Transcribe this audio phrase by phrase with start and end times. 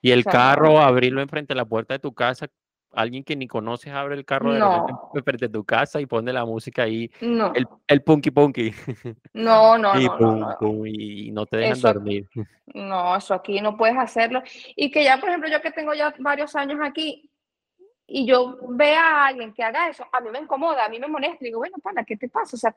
[0.00, 2.46] Y el sea, carro, abrirlo enfrente de la puerta de tu casa,
[2.92, 4.86] alguien que ni conoces abre el carro de No.
[5.12, 8.72] de tu casa y pone la música ahí, No, el, el punky punky.
[9.34, 10.56] no, no, y no, pum, no.
[10.58, 12.26] pum, y no te dejan Eso- dormir.
[12.74, 14.42] No, eso aquí no puedes hacerlo.
[14.76, 17.30] Y que ya, por ejemplo, yo que tengo ya varios años aquí
[18.06, 21.08] y yo vea a alguien que haga eso, a mí me incomoda, a mí me
[21.08, 21.38] molesta.
[21.40, 22.56] Digo, bueno, pana, ¿qué te pasa?
[22.56, 22.76] O sea,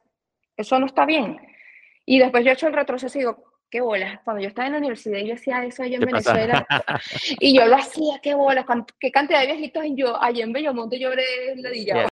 [0.55, 1.39] eso no está bien.
[2.05, 4.19] Y después yo he hecho el retroceso y digo, qué bolas.
[4.23, 6.01] Cuando yo estaba en la universidad y yo hacía eso allá en.
[6.01, 6.67] Venezuela
[7.39, 8.65] y yo lo hacía, qué bolas.
[8.99, 12.01] Qué cantidad de viejitos en yo, allá en Bellomonte yo habré ladillado.
[12.01, 12.07] Yeah.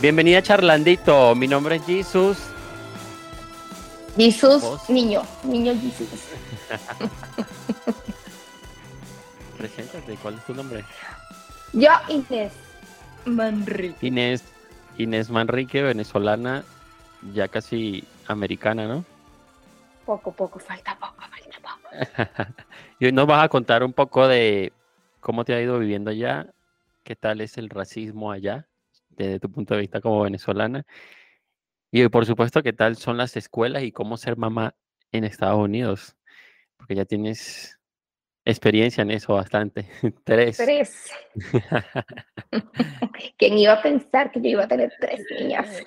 [0.00, 2.38] Bienvenida Charlandito, mi nombre es Jesus.
[4.16, 4.90] Jesús, ¿Vos?
[4.90, 6.08] niño, niño Jesús.
[9.58, 10.84] Preséntate, ¿cuál es tu nombre?
[11.72, 12.52] Yo, Inés
[13.26, 14.06] Manrique.
[14.06, 14.44] Inés,
[14.98, 16.64] Inés Manrique, venezolana,
[17.32, 19.04] ya casi americana, ¿no?
[20.04, 22.54] Poco, poco, falta poco, falta poco.
[22.98, 24.72] y hoy nos vas a contar un poco de
[25.20, 26.52] cómo te ha ido viviendo allá,
[27.02, 28.68] qué tal es el racismo allá,
[29.08, 30.84] desde tu punto de vista como venezolana.
[31.90, 34.74] Y por supuesto, qué tal son las escuelas y cómo ser mamá
[35.12, 36.16] en Estados Unidos,
[36.76, 37.78] porque ya tienes
[38.44, 39.88] experiencia en eso bastante.
[40.24, 40.56] Tres.
[40.56, 41.10] Tres.
[43.38, 45.82] ¿Quién iba a pensar que yo iba a tener tres niñas?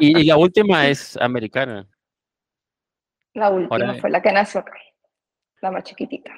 [0.00, 1.88] Y, y la última es americana.
[3.34, 4.74] La última Ahora- fue la que nació acá,
[5.60, 6.32] la más chiquitita.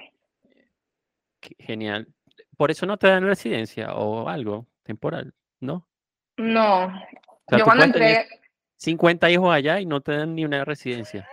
[1.59, 2.09] Genial.
[2.57, 5.89] Por eso no te dan residencia o algo temporal, ¿no?
[6.37, 6.91] No, O
[7.49, 8.27] sea, yo cuando entré,
[8.77, 11.29] 50 hijos allá y no te dan ni una residencia.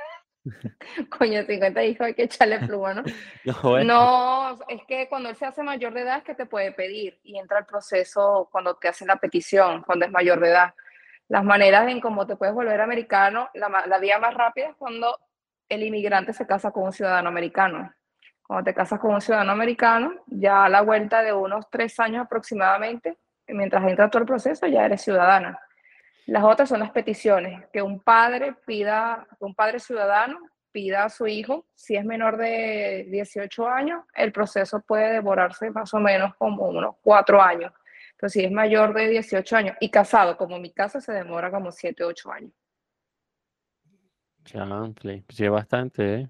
[1.17, 3.03] coño, 50 hijos, hay que echarle pluma, ¿no?
[3.45, 3.93] No, bueno.
[3.93, 7.19] No, es que cuando él se hace mayor de edad es que te puede pedir
[7.23, 10.73] y entra el proceso cuando te hacen la petición, cuando es mayor de edad.
[11.27, 15.17] Las maneras en cómo te puedes volver americano, la, la vía más rápida es cuando
[15.69, 17.93] el inmigrante se casa con un ciudadano americano.
[18.45, 22.25] Cuando te casas con un ciudadano americano, ya a la vuelta de unos tres años
[22.25, 25.57] aproximadamente, mientras entra todo el proceso, ya eres ciudadana.
[26.27, 30.39] Las otras son las peticiones, que un padre pida, que un padre ciudadano
[30.71, 35.93] pida a su hijo, si es menor de 18 años, el proceso puede devorarse más
[35.93, 37.73] o menos como unos cuatro años.
[38.17, 41.51] Pero si es mayor de 18 años y casado, como en mi caso, se demora
[41.51, 42.51] como 7, 8 años.
[44.45, 46.29] Chanfle, pues sí, bastante, ¿eh?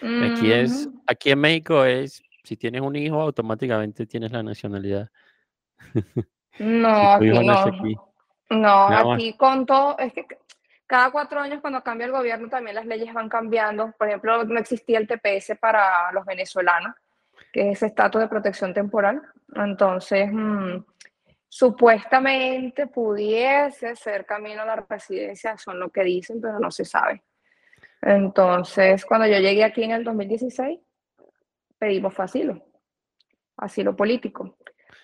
[0.00, 5.08] Aquí es, aquí en México es, si tienes un hijo, automáticamente tienes la nacionalidad.
[6.60, 7.78] No, tu hijo aquí nace no.
[7.78, 7.96] aquí.
[8.50, 9.14] No, Nada más.
[9.14, 10.26] aquí con todo, es que
[10.86, 13.92] cada cuatro años cuando cambia el gobierno también las leyes van cambiando.
[13.98, 16.94] Por ejemplo, no existía el TPS para los venezolanos,
[17.52, 19.20] que es ese estatus de protección temporal.
[19.54, 20.78] Entonces, mm,
[21.46, 27.22] supuestamente pudiese ser camino a la residencia, son lo que dicen, pero no se sabe.
[28.00, 30.80] Entonces, cuando yo llegué aquí en el 2016,
[31.78, 32.62] pedimos fue asilo,
[33.58, 34.56] asilo político,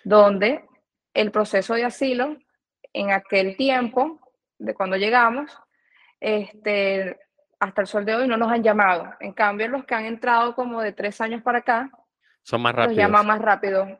[0.02, 0.64] donde
[1.12, 2.38] el proceso de asilo
[2.94, 4.18] en aquel tiempo,
[4.58, 5.50] de cuando llegamos,
[6.20, 7.18] este,
[7.60, 9.12] hasta el sol de hoy no nos han llamado.
[9.20, 11.90] En cambio, los que han entrado como de tres años para acá,
[12.42, 12.96] Son más los rápidos.
[12.98, 13.98] llaman más rápido.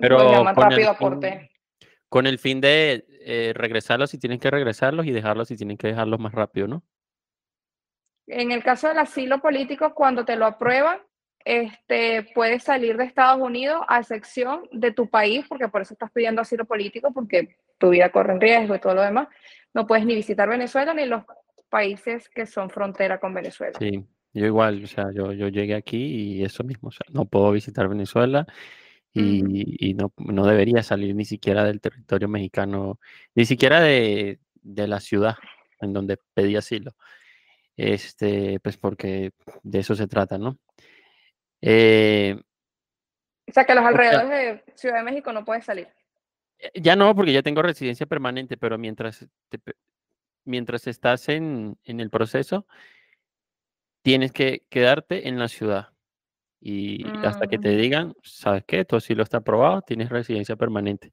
[0.00, 1.50] Pero los llaman con el rápido a fin- corte.
[2.08, 5.86] Con el fin de eh, regresarlos si tienen que regresarlos y dejarlos si tienen que
[5.88, 6.82] dejarlos más rápido, ¿no?
[8.26, 10.98] En el caso del asilo político, cuando te lo aprueban,
[11.44, 16.10] este, puedes salir de Estados Unidos a excepción de tu país, porque por eso estás
[16.12, 19.26] pidiendo asilo político, porque tu vida corre en riesgo y todo lo demás.
[19.74, 21.24] No puedes ni visitar Venezuela ni los
[21.68, 23.76] países que son frontera con Venezuela.
[23.78, 25.96] Sí, yo igual, o sea, yo, yo llegué aquí
[26.38, 28.46] y eso mismo, o sea, no puedo visitar Venezuela
[29.12, 32.98] y, y no, no debería salir ni siquiera del territorio mexicano,
[33.34, 35.34] ni siquiera de, de la ciudad
[35.80, 36.92] en donde pedí asilo.
[37.76, 39.32] Este, pues porque
[39.62, 40.58] de eso se trata, ¿no?
[41.60, 42.36] Eh,
[43.48, 44.30] O sea que los sea- alrededores
[44.66, 45.88] de Ciudad de México no puedes salir.
[46.74, 49.58] Ya no, porque ya tengo residencia permanente, pero mientras, te
[50.44, 52.66] mientras estás en, en el proceso,
[54.02, 55.88] tienes que quedarte en la ciudad.
[56.60, 58.84] Y hasta que te Mm, digan, ¿sabes qué?
[58.84, 61.10] Tu asilo está aprobado, tienes residencia permanente.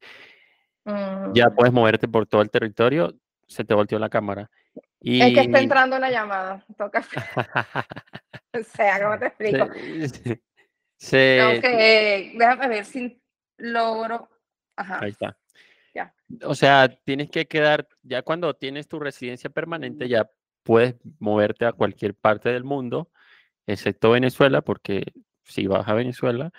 [0.84, 1.34] mm.
[1.34, 3.14] Ya puedes moverte por todo el territorio,
[3.48, 4.48] se te volteó la cámara.
[5.02, 6.64] Es que está Y entrando una llamada.
[6.78, 7.02] Toca.
[8.52, 9.64] O sea, ¿cómo te explico?
[10.08, 10.42] se,
[10.98, 12.32] se-.
[12.36, 13.22] Déjame ver si
[13.58, 14.28] logro.
[14.80, 14.98] Ajá.
[15.02, 15.36] Ahí está.
[15.94, 16.14] Ya.
[16.44, 20.30] O sea, tienes que quedar, ya cuando tienes tu residencia permanente, ya
[20.62, 23.10] puedes moverte a cualquier parte del mundo,
[23.66, 25.02] excepto Venezuela, porque
[25.44, 26.50] si vas a Venezuela,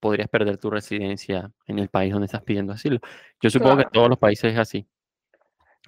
[0.00, 2.98] podrías perder tu residencia en el país donde estás pidiendo asilo.
[3.40, 3.90] Yo supongo que Claro.
[3.92, 4.86] todos los países es así.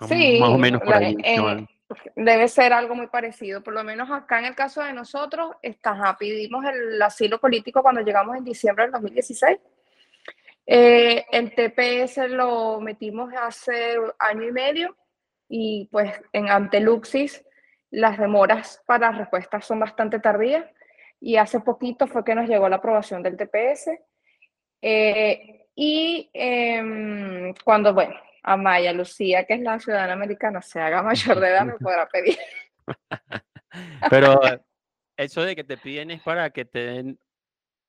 [0.08, 1.16] Sí, Más o menos por ahí.
[1.40, 1.66] van.
[2.14, 3.62] Debe ser algo muy parecido.
[3.62, 8.02] Por lo menos acá en el caso de nosotros, está, pedimos el asilo político cuando
[8.02, 9.58] llegamos en diciembre del 2016.
[10.70, 14.96] Eh, el TPS lo metimos hace año y medio
[15.48, 17.42] y pues en Anteluxis
[17.90, 20.66] las demoras para respuestas son bastante tardías
[21.20, 23.98] y hace poquito fue que nos llegó la aprobación del TPS.
[24.82, 31.40] Eh, y em, cuando, bueno, Amaya Lucía, que es la ciudadana americana, se haga mayor
[31.40, 32.36] de edad, me podrá pedir.
[34.10, 34.38] Pero
[35.16, 37.18] eso de que te piden es para que te den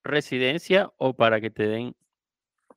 [0.03, 1.95] residencia o para que te den...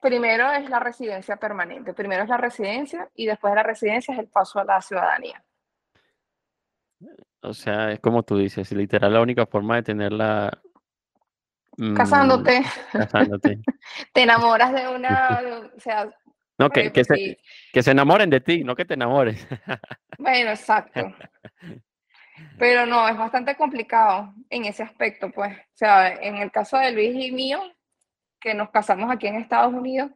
[0.02, 4.19] Primero es la residencia permanente, primero es la residencia y después de la residencia es
[4.19, 5.43] el paso a la ciudadanía.
[7.40, 10.60] O sea, es como tú dices, literal la única forma de tenerla...
[11.76, 12.62] Mm, casándote.
[12.90, 13.60] casándote.
[14.12, 15.40] te enamoras de una,
[15.76, 16.10] o sea,
[16.58, 17.38] no, que, que, se,
[17.72, 19.46] que se enamoren de ti, no que te enamores.
[20.19, 21.12] Bueno, exacto.
[22.58, 25.56] Pero no, es bastante complicado en ese aspecto, pues.
[25.56, 27.60] O sea, en el caso de Luis y mío,
[28.43, 30.11] que nos casamos aquí en Estados Unidos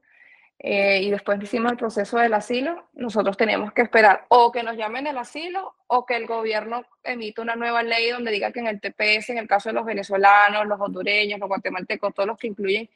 [0.58, 4.76] eh, y después hicimos el proceso del asilo, nosotros tenemos que esperar o que nos
[4.76, 8.66] llamen el asilo o que el gobierno emita una nueva ley donde diga que en
[8.66, 12.48] el TPS, en el caso de los venezolanos, los hondureños, los guatemaltecos, todos los que
[12.48, 12.88] incluyen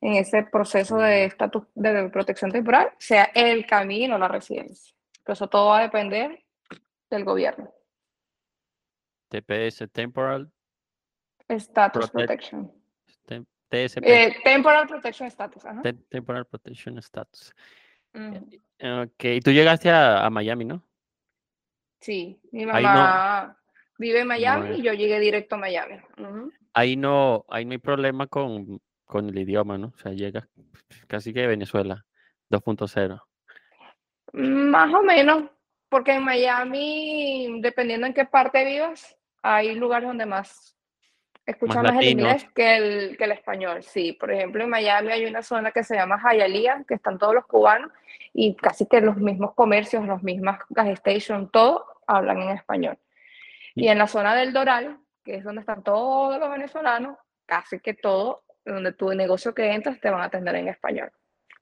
[0.00, 4.94] en ese proceso de estatus de protección temporal sea el camino la residencia.
[5.24, 6.44] Pero eso todo va a depender
[7.10, 7.72] del gobierno.
[9.28, 10.50] TPS, Temporal
[11.48, 12.77] Status Protection.
[13.68, 14.02] TSP.
[14.04, 15.62] Eh, temporal Protection Status.
[16.08, 17.54] temporal Protection Status.
[18.14, 20.82] Ok, tú llegaste a, Miami, ¿no?
[22.00, 23.56] Sí, mi mamá
[23.98, 25.96] vive en Miami y yo llegué directo a Miami.
[26.72, 29.88] Ahí no, ahí no hay problema con con el idioma, ¿no?
[29.88, 30.48] O sea, llega
[31.08, 32.04] casi que Venezuela
[32.50, 33.20] 2.0.
[34.34, 35.44] Más o menos,
[35.88, 40.76] porque en Miami, dependiendo en qué parte vivas, hay lugares donde más
[41.50, 43.82] escuchan más, el inglés que el, que el español.
[43.82, 47.34] Sí, por ejemplo, en Miami hay una zona que se llama Hialeah, que están todos
[47.34, 47.90] los cubanos,
[48.32, 52.98] y casi que los mismos comercios, los mismas gas stations, todo hablan en español.
[53.74, 57.16] Y en la zona del Doral, que es donde están todos los venezolanos,
[57.46, 61.10] casi que todo donde tu negocio que entras te van a atender en español.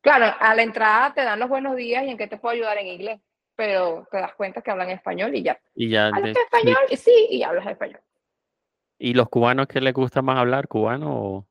[0.01, 2.79] Claro, a la entrada te dan los buenos días y en qué te puedo ayudar
[2.79, 3.21] en inglés,
[3.55, 5.59] pero te das cuenta que hablan español y ya.
[5.75, 6.09] Y ya.
[6.09, 6.79] ¿Hablas español?
[6.91, 8.01] Y sí, y hablas español.
[8.99, 10.69] ¿Y los cubanos qué les gusta más hablar?
[10.69, 11.47] ¿Cubano o...?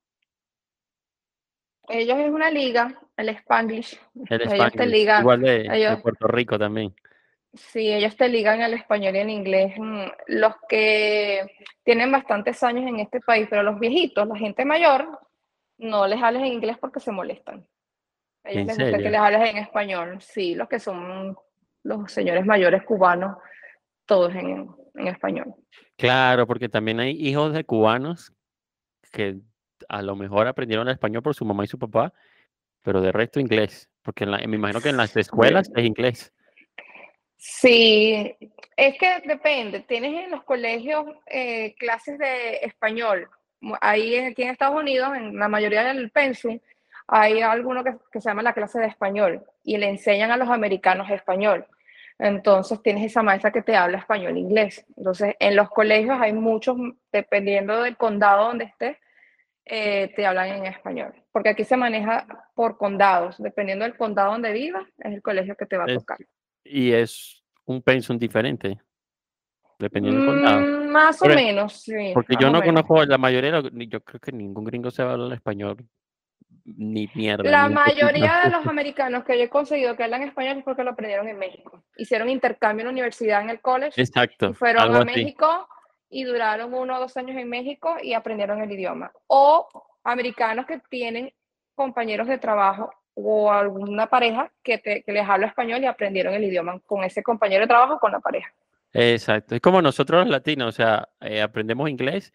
[1.87, 3.99] Ellos es una liga, el Spanglish.
[4.29, 5.19] El Spanglish.
[5.19, 6.95] Igual de, Puerto Rico también.
[7.53, 9.73] Sí, ellos te ligan el español y el inglés.
[9.77, 11.45] Mm, los que
[11.83, 15.19] tienen bastantes años en este país, pero los viejitos, la gente mayor,
[15.77, 17.65] no les hables en inglés porque se molestan.
[18.43, 20.21] A ellos les gusta que les hables en español.
[20.21, 21.37] Sí, los que son
[21.83, 23.37] los señores mayores cubanos,
[24.05, 25.55] todos en, en español.
[25.97, 28.33] Claro, porque también hay hijos de cubanos
[29.11, 29.39] que
[29.89, 32.13] a lo mejor aprendieron el español por su mamá y su papá,
[32.81, 36.33] pero de resto inglés, porque me imagino que en las escuelas es inglés.
[37.37, 38.35] Sí,
[38.75, 39.81] es que depende.
[39.81, 43.29] Tienes en los colegios eh, clases de español,
[43.81, 46.59] ahí aquí en Estados Unidos, en la mayoría del pensum,
[47.07, 51.09] hay alguno que, se llama la clase de español y le enseñan a los americanos
[51.09, 51.65] español.
[52.17, 54.85] Entonces tienes esa maestra que te habla español e inglés.
[54.95, 56.77] Entonces en los colegios hay muchos,
[57.11, 58.97] dependiendo del condado donde estés,
[59.65, 61.13] eh, te hablan en español.
[61.31, 63.37] Porque aquí se maneja por condados.
[63.37, 66.17] Dependiendo del condado donde vivas, es el colegio que te va a tocar.
[66.63, 68.79] Y es un pensum diferente
[69.79, 70.61] dependiendo del condado.
[70.61, 72.11] Mm, más o menos, sí.
[72.13, 75.77] Porque yo no conozco la mayoría, yo creo que ningún gringo se habla español.
[76.65, 77.49] Ni mierda.
[77.49, 80.91] La mayoría de los americanos que yo he conseguido que hablan español es porque lo
[80.91, 81.83] aprendieron en México.
[81.95, 84.01] Hicieron intercambio en la universidad, en el college.
[84.01, 84.49] Exacto.
[84.49, 85.67] Y fueron a México
[86.09, 89.11] y duraron uno o dos años en México y aprendieron el idioma.
[89.27, 89.67] O
[90.03, 91.31] americanos que tienen
[91.75, 96.79] compañeros de trabajo o alguna pareja que, que les habla español y aprendieron el idioma
[96.85, 98.51] con ese compañero de trabajo con la pareja.
[98.97, 102.33] Exacto, es como nosotros los latinos, o sea, eh, aprendemos inglés,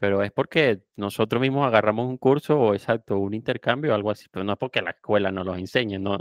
[0.00, 4.26] pero es porque nosotros mismos agarramos un curso o exacto, un intercambio o algo así,
[4.32, 6.18] pero no es porque la escuela nos lo enseñe, no,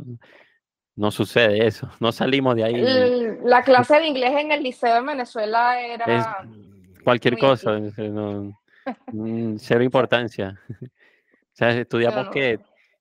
[0.98, 3.38] no sucede eso, no salimos de ahí.
[3.46, 6.46] La clase de inglés en el liceo de Venezuela era...
[7.06, 7.80] cualquier cosa,
[9.08, 10.60] mm, cero importancia.
[11.52, 12.58] O sea, estudiamos que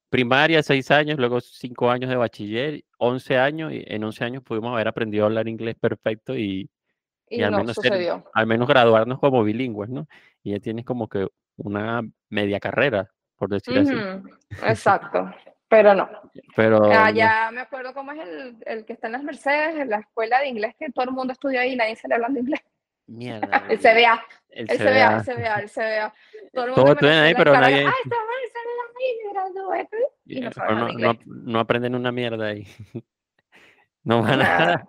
[0.09, 4.73] primaria, seis años, luego cinco años de bachiller, once años, y en once años pudimos
[4.73, 6.69] haber aprendido a hablar inglés perfecto y,
[7.31, 7.77] y, al, menos
[8.35, 10.07] al menos graduarnos como bilingües, ¿no?
[10.43, 13.95] Y ya tienes como que una media carrera, por decir así.
[14.67, 15.31] Exacto.
[15.69, 16.09] Pero no.
[16.57, 19.99] Pero Allá me acuerdo cómo es el, el que está en las Mercedes, en la
[19.99, 22.61] escuela de inglés, que todo el mundo estudia ahí y nadie sale hablando inglés.
[23.07, 23.65] mierda.
[23.69, 26.15] El CBA, El el CBA, el CBA, el CBA.
[26.53, 29.89] Todo el mundo estudian ahí, pero nadie- Ay, está mal, sale ahí, gradué.
[30.25, 32.67] Y no no, no, no aprenden una mierda ahí.
[34.05, 34.89] No van, a, Nada,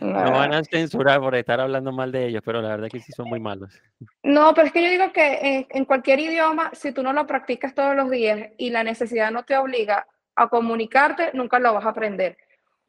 [0.00, 3.12] no van a censurar por estar hablando mal de ellos, pero la verdad que sí
[3.12, 3.80] son muy malos.
[4.22, 7.26] No, pero es que yo digo que en, en cualquier idioma, si tú no lo
[7.26, 11.84] practicas todos los días y la necesidad no te obliga a comunicarte, nunca lo vas
[11.84, 12.36] a aprender.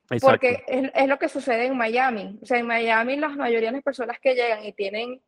[0.10, 0.28] Exacto.
[0.28, 2.38] Porque es, es lo que sucede en Miami.
[2.42, 5.22] O sea, en Miami la mayoría de las personas que llegan y tienen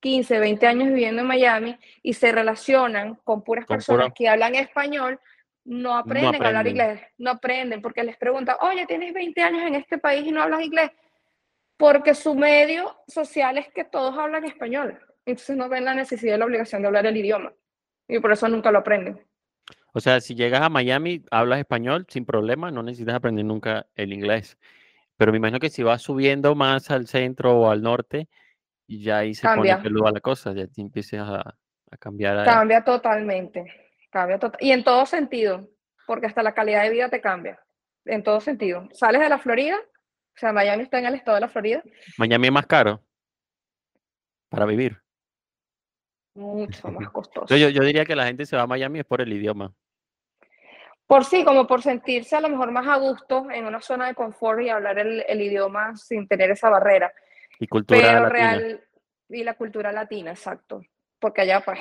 [0.00, 4.28] 15, 20 años viviendo en Miami y se relacionan con puras Con personas pura- que
[4.28, 5.18] hablan español,
[5.64, 9.74] no aprenden a hablar inglés, no aprenden, porque les preguntan, oye, tienes 20 años en
[9.76, 10.90] este país y no hablas inglés,
[11.76, 16.38] porque su medio social es que todos hablan español, entonces no ven la necesidad y
[16.38, 17.52] la obligación de hablar el idioma,
[18.08, 19.20] y por eso nunca lo aprenden.
[19.94, 24.12] O sea, si llegas a Miami, hablas español sin problema, no necesitas aprender nunca el
[24.12, 24.58] inglés.
[25.16, 28.28] Pero me imagino que si vas subiendo más al centro o al norte,
[28.88, 29.76] ya ahí se Cambia.
[29.76, 31.54] pone peluda la cosa, ya te empiezas a,
[31.90, 32.38] a cambiar.
[32.38, 33.72] a- Cambia totalmente,
[34.14, 35.68] cambia total y en todo sentido,
[36.06, 37.60] porque hasta la calidad de vida te cambia,
[38.06, 38.88] en todo sentido.
[38.92, 41.82] Sales de la Florida, o sea, Miami está en el estado de la Florida,
[42.16, 43.02] Miami es más caro
[44.48, 44.96] para vivir.
[46.34, 47.56] mucho más costoso.
[47.56, 49.72] Yo, yo diría que la gente se va a Miami es por el idioma.
[51.06, 54.14] Por sí, como por sentirse a lo mejor más a gusto en una zona de
[54.14, 57.12] confort y hablar el, el idioma sin tener esa barrera.
[57.58, 58.28] Y cultura Pero latina.
[58.30, 58.84] real,
[59.28, 60.80] y la cultura latina, exacto.
[61.18, 61.78] Porque allá, pues,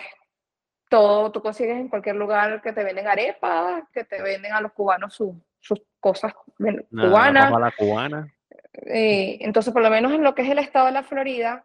[0.94, 4.74] todo tú consigues en cualquier lugar que te venden arepas, que te venden a los
[4.74, 7.52] cubanos sus, sus cosas Una cubanas.
[7.60, 8.32] la cubana.
[8.74, 11.64] Eh, entonces, por lo menos en lo que es el estado de la Florida,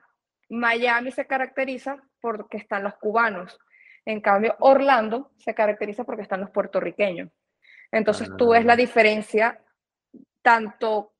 [0.49, 3.58] Miami se caracteriza porque están los cubanos.
[4.06, 7.28] En cambio, Orlando se caracteriza porque están los puertorriqueños.
[7.92, 8.76] Entonces, tú ves la Ah.
[8.76, 9.61] diferencia,
[10.40, 11.12] tanto, o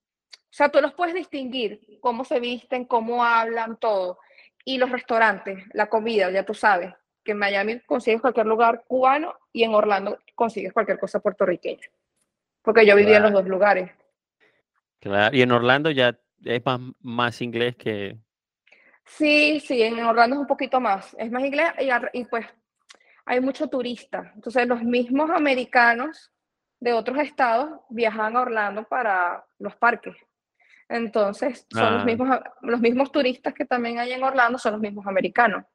[0.49, 4.19] sea, tú los puedes distinguir, cómo se visten, cómo hablan, todo.
[4.65, 6.95] Y los restaurantes, la comida, ya tú sabes,
[7.29, 11.87] que en Miami consigues cualquier lugar cubano y en Orlando consigues cualquier cosa puertorriqueña.
[12.63, 13.91] Porque yo viví en los dos lugares.
[14.99, 15.37] Claro.
[15.37, 18.17] Y en Orlando ya es más, más inglés que.
[19.05, 21.69] Sí, sí, en Orlando es un poquito más, es más inglés
[22.15, 22.47] y, pues
[23.27, 24.33] hay mucho turista.
[24.35, 26.33] Entonces los mismos americanos
[26.81, 30.17] de otros estados viajan a Orlando para los parques.
[30.89, 31.91] Entonces son Ah.
[31.91, 35.67] los mismos, a- los mismos turistas que también hay en Orlando, son los mismos americanos.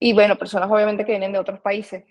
[0.00, 2.04] Y bueno, personas obviamente que vienen de otros países.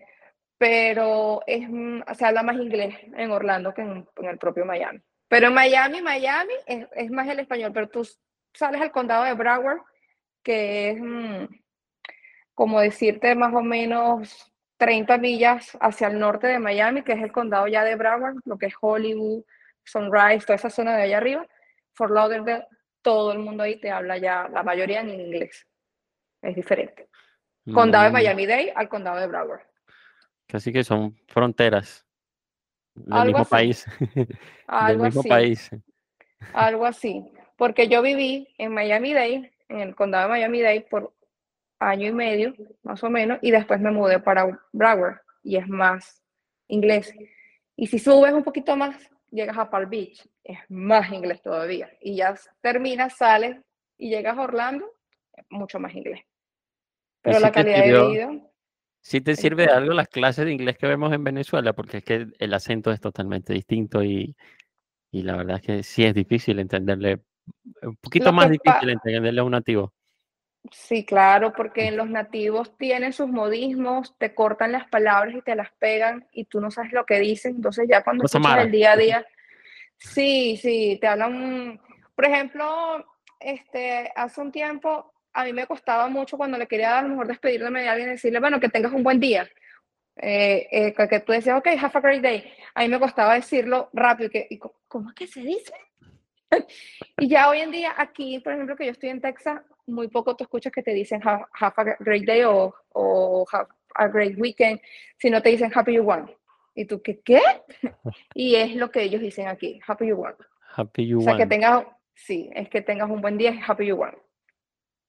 [0.58, 5.02] Pero es, mm, se habla más inglés en Orlando que en, en el propio Miami.
[5.28, 8.08] Pero en Miami, Miami es, es más el español, pero tú
[8.54, 9.82] sales al condado de Broward
[10.44, 11.46] que es mm,
[12.54, 17.32] como decirte más o menos 30 millas hacia el norte de Miami, que es el
[17.32, 19.44] condado ya de Broward, lo que es Hollywood,
[19.84, 21.48] Sunrise, toda esa zona de allá arriba,
[21.94, 22.66] Fort Lauderdale,
[23.02, 25.68] todo el mundo ahí te habla ya, la mayoría en inglés.
[26.42, 27.09] Es diferente.
[27.74, 29.62] Condado de Miami-Dade al condado de Broward.
[30.48, 32.06] Casi que son fronteras
[32.96, 33.50] del Algo mismo así.
[33.50, 33.86] país.
[34.16, 34.28] del
[34.68, 35.30] Algo mismo así.
[35.30, 35.72] país.
[36.54, 37.32] Algo así.
[37.58, 41.14] Porque yo viví en Miami-Dade, en el condado de Miami-Dade, por
[41.80, 46.22] año y medio, más o menos, y después me mudé para Broward, y es más
[46.68, 47.14] inglés.
[47.76, 48.96] Y si subes un poquito más,
[49.32, 51.90] llegas a Palm Beach, es más inglés todavía.
[52.02, 53.58] Y ya terminas, sales
[53.98, 54.92] y llegas a Orlando,
[55.50, 56.22] mucho más inglés.
[57.22, 58.10] Pero sí la calidad de sirvió?
[58.10, 58.50] vida,
[59.02, 61.74] ¿Sí te sirve de algo las clases de inglés que vemos en Venezuela?
[61.74, 64.36] Porque es que el acento es totalmente distinto y,
[65.12, 67.22] y la verdad es que sí es difícil entenderle,
[67.82, 69.94] un poquito más difícil entenderle a un nativo.
[70.72, 75.72] Sí, claro, porque los nativos tienen sus modismos, te cortan las palabras y te las
[75.80, 77.56] pegan y tú no sabes lo que dicen.
[77.56, 78.64] Entonces ya cuando escuchas mala.
[78.64, 79.26] el día a día,
[79.98, 81.80] sí, sí, te hablan.
[82.14, 83.06] Por ejemplo,
[83.40, 87.28] este, hace un tiempo a mí me costaba mucho cuando le quería a lo mejor
[87.28, 89.50] despedirme de alguien decirle, bueno, que tengas un buen día.
[90.22, 92.52] Eh, eh, que, que tú decías, ok, have a great day.
[92.76, 94.28] A mí me costaba decirlo rápido.
[94.28, 95.74] y Que, y ¿Cómo es que se dice?
[97.18, 100.36] Y ya hoy en día, aquí, por ejemplo, que yo estoy en Texas, muy poco
[100.36, 104.38] tú escuchas que te dicen have, have a great day o, o have a great
[104.38, 104.80] weekend,
[105.18, 106.32] sino te dicen happy you won.
[106.76, 107.20] Y tú, ¿qué?
[107.22, 107.42] ¿Qué?
[108.34, 110.36] Y es lo que ellos dicen aquí, happy you won.
[110.76, 111.50] Happy you O sea, que won.
[111.50, 114.16] tengas, sí, es que tengas un buen día, happy you won.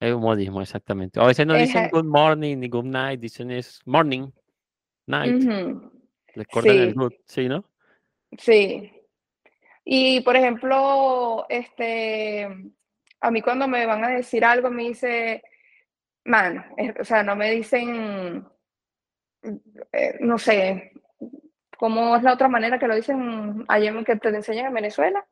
[0.01, 1.21] Es un modismo, exactamente.
[1.21, 4.31] A veces no dicen good morning ni good night, dicen es morning,
[5.07, 5.37] night.
[5.37, 5.93] Ujú,
[6.35, 6.95] Les cortan el Sí.
[6.95, 7.65] good, ¿sí, no?
[8.39, 8.93] Sí.
[9.85, 12.49] Y por ejemplo, este,
[13.21, 15.43] a mí cuando me van a decir algo me dice,
[16.25, 16.65] man,
[16.99, 18.47] o sea, no me dicen,
[19.93, 20.93] eh, no sé,
[21.81, 25.27] ¿Cómo es la otra manera que lo dicen allá que te enseñan en Venezuela?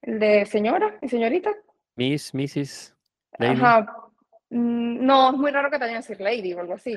[0.00, 1.54] ¿El de señora y señorita?
[1.94, 2.96] Miss, Mrs.
[3.38, 4.08] Ajá.
[4.50, 6.96] Mm, no, es muy raro que te vayan a decir lady o algo así.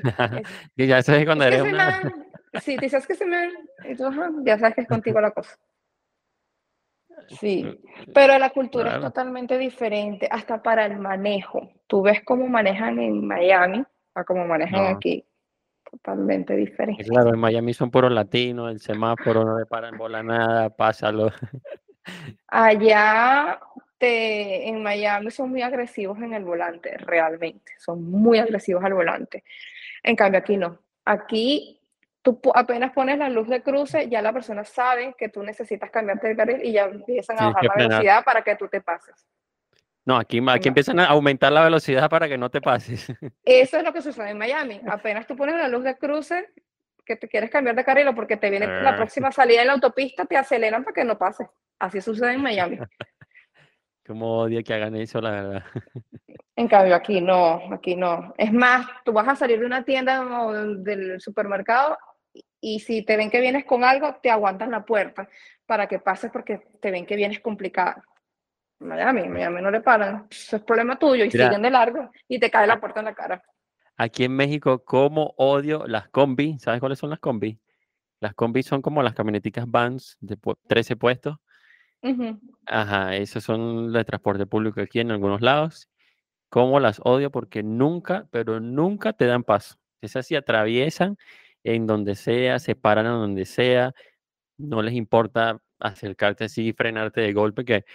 [0.75, 2.01] y ya sabes cuando eres una...
[2.61, 3.49] Sí, te dices que se me...
[4.43, 5.57] ya sabes que es contigo la cosa.
[7.39, 7.65] Sí,
[8.13, 11.71] pero la cultura es totalmente diferente, hasta para el manejo.
[11.87, 13.83] Tú ves cómo manejan en Miami
[14.15, 15.25] a cómo manejan aquí.
[15.89, 17.03] Totalmente diferente.
[17.03, 21.31] Claro, en Miami son puros latinos, el semáforo no le paran bola nada, pásalo.
[22.47, 23.59] Allá
[24.01, 27.73] te, en Miami son muy agresivos en el volante, realmente.
[27.77, 29.43] Son muy agresivos al volante.
[30.01, 30.79] En cambio, aquí no.
[31.05, 31.79] Aquí
[32.23, 36.29] tú apenas pones la luz de cruce, ya la persona sabe que tú necesitas cambiarte
[36.29, 39.27] de carril y ya empiezan a bajar la velocidad para que tú te pases.
[40.03, 43.07] No, aquí, aquí empiezan a aumentar la velocidad para que no te pases.
[43.45, 44.81] Eso es lo que sucede en Miami.
[44.89, 46.49] Apenas tú pones la luz de cruce,
[47.05, 48.95] que te quieres cambiar de carril o porque te viene la ah.
[48.95, 51.47] próxima salida en la autopista, te aceleran para que no pases.
[51.77, 52.79] Así sucede en Miami.
[54.05, 55.63] Como odio que hagan eso, la verdad.
[56.53, 58.35] En cambio, aquí no, aquí no.
[58.37, 61.97] Es más, tú vas a salir de una tienda o del supermercado
[62.59, 65.27] y si te ven que vienes con algo, te aguantan la puerta
[65.65, 68.03] para que pases porque te ven que vienes complicada.
[68.79, 70.27] Miami, Miami no le paran.
[70.29, 73.15] Eso es problema tuyo y siguen de largo y te cae la puerta en la
[73.15, 73.43] cara.
[73.97, 76.57] Aquí en México, ¿cómo odio las combi?
[76.59, 77.59] ¿Sabes cuáles son las combi?
[78.19, 81.37] Las combi son como las camioneticas vans de 13 puestos.
[82.65, 85.89] Ajá, esos son de transporte público aquí en algunos lados.
[86.49, 87.31] ¿Cómo las odio?
[87.31, 89.75] Porque nunca, pero nunca te dan paso.
[90.01, 91.17] Esas sí atraviesan
[91.63, 93.93] en donde sea, se paran en donde sea,
[94.57, 97.85] no les importa acercarte así y frenarte de golpe, que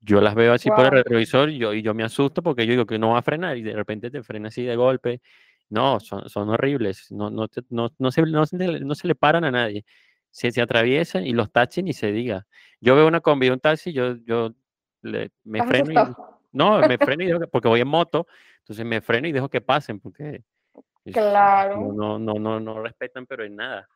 [0.00, 2.72] yo las veo así por el retrovisor y yo, y yo me asusto porque yo
[2.72, 5.20] digo que no va a frenar y de repente te frena así de golpe.
[5.70, 9.84] No, son, son horribles, no, no, no, no, se, no, se, le paran a nadie.
[10.34, 12.46] Se, se atraviesan y los tachen y se diga.
[12.80, 14.52] Yo veo una combi, un taxi, yo, yo
[15.02, 16.14] le, me freno y,
[16.52, 18.26] no, me freno y dejo porque voy en moto,
[18.58, 20.42] entonces me freno y dejo que pasen porque
[21.12, 21.92] claro.
[21.92, 23.88] no, no, no, no respetan pero en nada.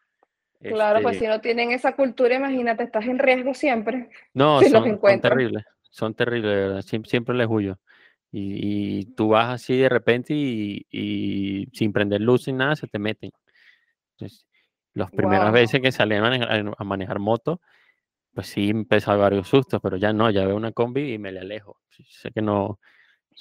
[0.60, 4.08] Claro, pues este si no tienen esa cultura, imagínate, estás en riesgo siempre.
[4.34, 6.82] No, son, son terribles son terribles, ¿verdad?
[6.82, 7.78] Siempre, les huyo.
[8.30, 13.30] Y, tú vas así de repente y, sin prender luz ni nada, se te meten.
[14.12, 14.46] Entonces,
[14.94, 17.60] las primeras veces que salí a manejar, moto,
[18.34, 21.32] pues sí empezó a varios sustos, pero ya no, ya veo una combi y me
[21.32, 21.78] le alejo.
[21.88, 22.78] Sé que no,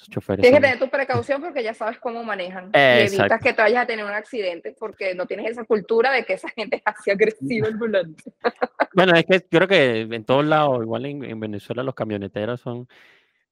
[0.06, 0.42] choferes.
[0.42, 2.70] Tienes que tener tu precaución porque ya sabes cómo manejan.
[2.74, 6.24] y evitas que tú vayas a tener un accidente porque no tienes esa cultura de
[6.24, 8.22] que esa gente es así agresiva el volante.
[8.94, 12.88] bueno, es que creo que en todos lados, igual en, Venezuela, los camioneteros son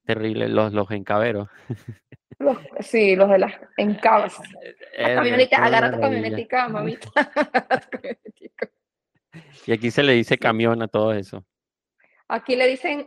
[0.06, 1.48] terribles, los, los encaberos.
[2.80, 4.40] sí, los de las encabas.
[4.96, 7.08] camioneta, agarra tu camionetica, mamita.
[9.66, 11.44] y aquí se le dice camión a todo eso.
[12.28, 13.06] Aquí le dicen,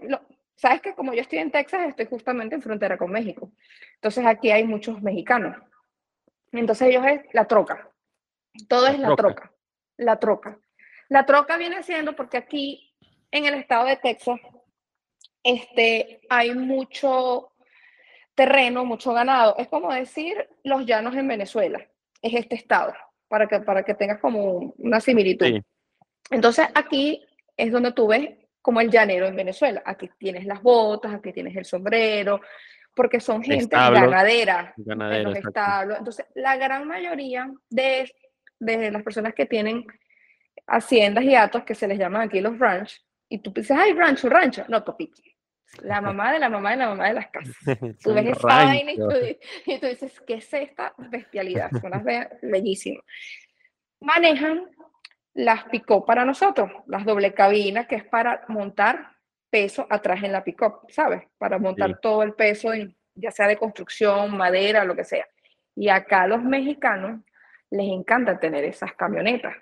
[0.59, 3.49] Sabes que como yo estoy en Texas, estoy justamente en frontera con México.
[3.95, 5.55] Entonces aquí hay muchos mexicanos.
[6.51, 7.89] Entonces ellos es la troca.
[8.67, 9.53] Todo es la troca.
[9.95, 10.59] La troca.
[11.07, 12.93] La troca viene siendo porque aquí
[13.31, 14.37] en el estado de Texas
[15.43, 17.51] este, hay mucho
[18.35, 19.55] terreno, mucho ganado.
[19.57, 21.85] Es como decir los llanos en Venezuela.
[22.21, 22.93] Es este estado,
[23.27, 25.61] para que, para que tengas como una similitud.
[26.31, 27.25] Entonces aquí
[27.57, 28.29] es donde tú ves
[28.61, 29.81] como el llanero en Venezuela.
[29.85, 32.41] Aquí tienes las botas, aquí tienes el sombrero,
[32.93, 33.75] porque son gente
[34.77, 38.11] ganadera Entonces, la gran mayoría de,
[38.59, 39.85] de las personas que tienen
[40.67, 44.27] haciendas y atos, que se les llaman aquí los ranch, y tú dices, ay, rancho,
[44.27, 44.65] rancho.
[44.67, 45.11] No, papi,
[45.81, 47.55] la mamá de la mamá de la mamá de las casas.
[48.03, 49.09] Tú ves esa vaina y tú,
[49.65, 51.69] y tú, dices, ¿qué es esta bestialidad?
[51.81, 52.03] Son las
[52.41, 53.03] bellísimas.
[54.01, 54.69] Manejan
[55.33, 59.11] las picó para nosotros, las doble cabinas, que es para montar
[59.49, 61.23] peso atrás en la pick-up, ¿sabes?
[61.37, 62.71] Para montar todo el peso,
[63.15, 65.27] ya sea de construcción, madera, lo que sea.
[65.75, 67.21] Y acá a los mexicanos
[67.69, 69.55] les encanta tener esas camionetas,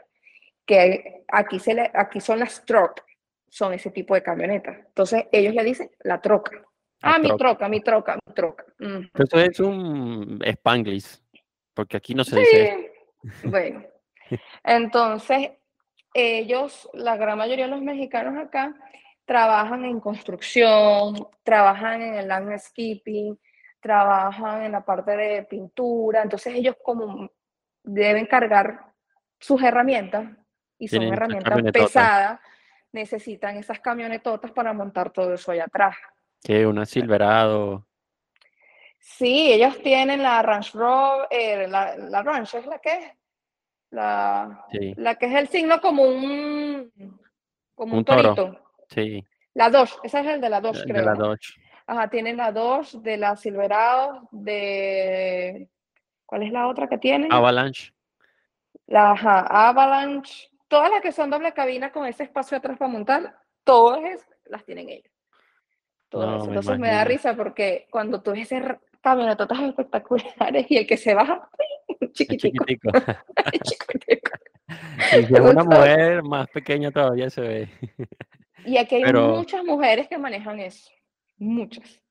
[0.65, 3.03] que aquí, se le, aquí son las truck,
[3.49, 4.77] son ese tipo de camionetas.
[4.77, 6.51] Entonces ellos le dicen la troca.
[7.01, 8.65] ah, mi troca, mi troca, mi troca.
[9.13, 11.19] Eso es un spanglish,
[11.73, 12.91] porque aquí no se dice.
[13.43, 13.83] Bueno,
[14.63, 15.51] entonces
[16.13, 18.75] ellos, la gran mayoría de los mexicanos acá,
[19.25, 23.37] trabajan en construcción, trabajan en el landscaping,
[23.79, 27.29] trabajan en la parte de pintura, entonces ellos como
[27.83, 28.93] deben cargar
[29.39, 30.29] sus herramientas
[30.77, 32.39] y son herramientas pesadas,
[32.97, 35.95] necesitan esas camionetotas para montar todo eso allá atrás.
[36.43, 37.85] Que una Silverado.
[38.99, 43.15] Sí, ellos tienen la Ranch Rover, eh, la, la Ranch es la que
[43.91, 44.93] La, Sí.
[44.97, 46.91] la que es el signo como un,
[47.73, 48.35] como un, Un toro.
[48.35, 48.63] torito.
[48.89, 51.05] Sí, La Dodge, esa es el de la Dodge, de creo.
[51.05, 51.27] la ¿no?
[51.29, 51.53] Dodge.
[51.87, 55.69] Ajá, tiene la Dodge, de la Silverado, de...
[56.25, 57.31] ¿Cuál es la otra que tienen?
[57.31, 57.93] Avalanche.
[58.87, 60.49] La ajá, Avalanche.
[60.67, 64.01] Todas las que son doble cabina con ese espacio atrás para montar, todas
[64.45, 65.11] las tienen ellos.
[66.09, 66.47] Todas No, esas.
[66.47, 70.97] me Entonces me da risa porque cuando tú ves esas camionetas espectaculares y el que
[70.97, 71.49] se baja,
[72.13, 72.91] chiquitico, chiquitico.
[73.63, 74.31] chiquitico.
[75.17, 77.69] Y si es una mujer, más pequeña todavía se ve.
[78.65, 80.89] Y aquí hay Pero- muchas mujeres que manejan eso.
[81.37, 82.01] Muchas.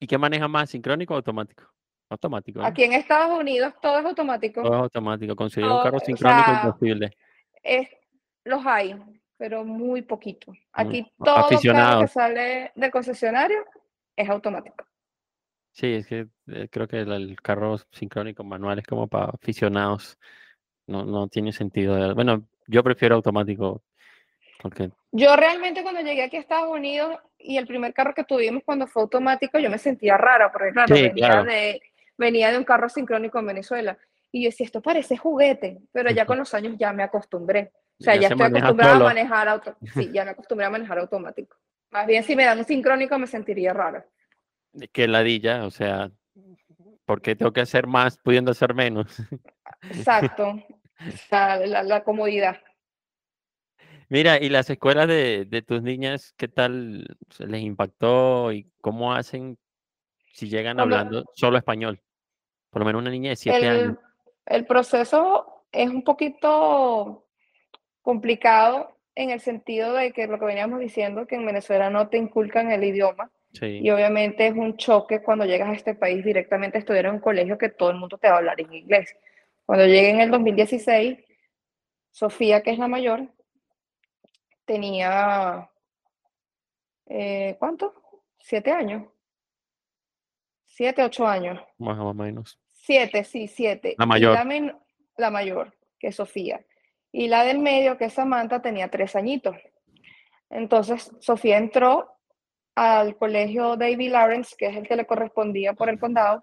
[0.00, 1.64] ¿Y qué maneja más, sincrónico o automático?
[2.10, 2.66] Automático, ¿no?
[2.66, 4.62] Aquí en Estados Unidos todo es automático.
[4.62, 5.36] Todo es automático.
[5.36, 7.10] Conseguir un carro o sincrónico sea, imposible.
[7.62, 7.88] Es,
[8.44, 8.96] los hay,
[9.36, 10.52] pero muy poquito.
[10.72, 12.12] Aquí todo carro que aficionados.
[12.12, 13.64] sale del concesionario
[14.16, 14.84] es automático.
[15.72, 20.18] Sí, es que eh, creo que el, el carro sincrónico manual es como para aficionados.
[20.86, 21.94] No, no tiene sentido.
[21.94, 23.82] de- Bueno, yo prefiero automático.
[24.60, 28.64] Porque Yo realmente cuando llegué aquí a Estados Unidos y el primer carro que tuvimos
[28.64, 31.44] cuando fue automático, yo me sentía rara, porque claro, Sí, venía, claro.
[31.44, 31.80] De,
[32.16, 33.96] venía de un carro sincrónico en Venezuela.
[34.30, 37.72] Y yo decía, esto parece juguete, pero ya con los años ya me acostumbré.
[38.00, 39.76] O sea, Ya ya, se estoy acostumbrada a manejar auto.
[39.94, 41.56] Sí, ya me acostumbré a manejar automático.
[41.90, 44.06] Más bien, si me dan un sincrónico me sentiría rara.
[44.92, 46.10] que ladilla, o sea,
[47.06, 49.16] ¿por qué tengo que hacer más pudiendo hacer menos?
[49.90, 50.48] Exacto.
[50.50, 52.58] O sea, la, la comodidad.
[54.10, 59.12] Mira, ¿y las escuelas de, de tus niñas, qué tal se les impactó y cómo
[59.12, 59.58] hacen
[60.32, 62.00] si llegan hablando solo español?
[62.70, 63.98] Por lo menos una niña de siete años.
[64.48, 67.26] El, proceso es un poquito
[68.02, 72.18] complicado en el sentido de que lo que veníamos diciendo, que en Venezuela no te
[72.18, 76.76] inculcan el idioma Sí, y obviamente es un choque cuando llegas a este país directamente
[76.76, 79.16] a estudiar en un colegio que todo el mundo te va a hablar en inglés.
[79.64, 81.18] Cuando llegué en el 2016,
[82.10, 83.28] Sofía, que es la mayor,
[84.64, 85.70] tenía,
[87.06, 87.94] eh, ¿cuánto?
[88.38, 89.08] Siete años.
[90.66, 91.60] Siete, ocho años.
[91.78, 92.58] más o menos.
[92.88, 93.94] Siete, sí, siete.
[93.98, 94.34] La mayor.
[95.18, 96.64] la mayor, que es Sofía.
[97.12, 99.58] Y la del medio, que es Samantha, tenía tres añitos.
[100.48, 102.16] Entonces, Sofía entró
[102.74, 106.42] al colegio David Lawrence, que es el que le correspondía por el condado,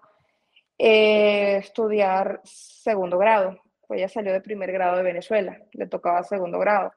[0.78, 3.60] eh, estudiar segundo grado.
[3.84, 6.92] Pues ella salió de primer grado de Venezuela, le tocaba segundo grado.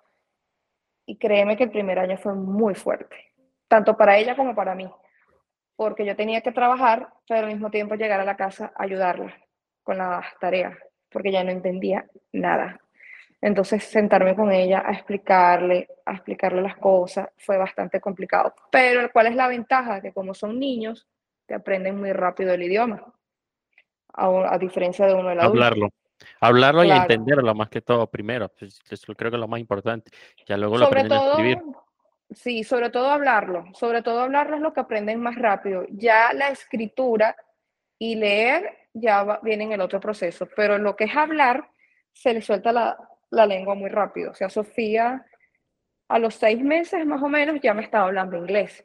[1.07, 3.15] Y créeme que el primer año fue muy fuerte,
[3.67, 4.88] tanto para ella como para mí,
[5.79, 9.33] porque yo tenía que trabajar, pero al mismo tiempo llegar a la casa a ayudarla
[9.81, 10.77] con las tareas,
[11.09, 12.81] porque ya no entendía nada.
[13.39, 18.53] Entonces, sentarme con ella a explicarle, a explicarle las cosas, fue bastante complicado.
[18.69, 20.01] Pero, ¿cuál es la ventaja?
[20.01, 21.07] Que como son niños,
[21.45, 23.01] te aprenden muy rápido el idioma,
[24.15, 25.63] a, a diferencia de uno del adulto.
[25.63, 25.89] Hablarlo.
[26.41, 28.49] Hablarlo y entenderlo más que todo primero.
[28.49, 30.11] pues, Eso creo que es lo más importante.
[30.45, 31.61] Ya luego lo aprenden a escribir.
[32.31, 35.85] Sí, sobre todo hablarlo, sobre todo hablarlo es lo que aprenden más rápido.
[35.91, 37.35] Ya la escritura
[37.97, 41.69] y leer ya va- viene en el otro proceso, pero lo que es hablar,
[42.13, 42.97] se le suelta la,
[43.29, 44.31] la lengua muy rápido.
[44.31, 45.25] O sea, Sofía
[46.09, 48.83] a los seis meses más o menos ya me estaba hablando inglés.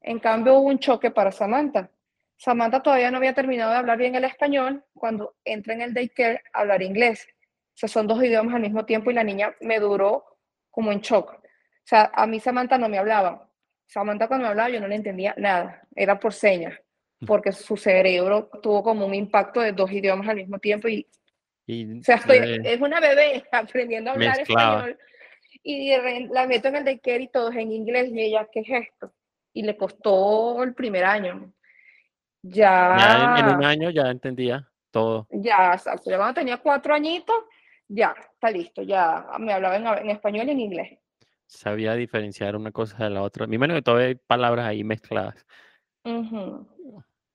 [0.00, 1.90] En cambio, hubo un choque para Samantha.
[2.36, 6.42] Samantha todavía no había terminado de hablar bien el español cuando entra en el daycare
[6.52, 7.26] a hablar inglés.
[7.74, 10.24] O sea, son dos idiomas al mismo tiempo y la niña me duró
[10.70, 11.36] como en shock.
[11.84, 13.50] O sea, a mí Samantha no me hablaba.
[13.86, 16.80] Samantha cuando me hablaba yo no le entendía nada, era por señas,
[17.26, 21.06] porque su cerebro tuvo como un impacto de dos idiomas al mismo tiempo y
[21.66, 24.98] Y o sea, estoy, eh, es una bebé aprendiendo a hablar español
[25.62, 28.60] y de la meto en el daycare y todo es en inglés y ella, ¿qué
[28.60, 29.12] es esto?
[29.52, 31.52] Y le costó el primer año.
[32.42, 35.26] Ya, ya en, en un año ya entendía todo.
[35.30, 36.10] ya, exacto.
[36.10, 37.36] Ya cuando tenía cuatro añitos,
[37.88, 40.98] ya, está listo, ya me hablaba en, en español y en inglés.
[41.54, 43.46] Sabía diferenciar una cosa de la otra.
[43.46, 45.46] Mi menos que todavía hay palabras ahí mezcladas.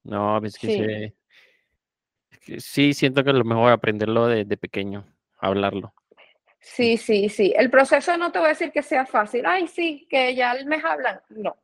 [0.03, 0.75] No, es que Sí.
[0.77, 1.15] se-
[2.31, 5.05] es que sí siento que es lo mejor aprenderlo de, de pequeño,
[5.39, 5.93] hablarlo.
[6.59, 7.53] Sí, sí, sí.
[7.57, 9.45] El proceso no te voy a decir que sea fácil.
[9.45, 11.21] Ay, sí, que ya mes hablan.
[11.29, 11.55] No.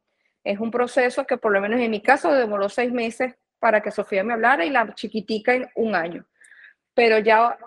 [0.44, 3.92] Es un proceso que por lo menos en mi caso demoró seis meses para que
[3.92, 6.26] Sofía me hablara y la chiquitica en un año.
[6.94, 7.58] Pero ya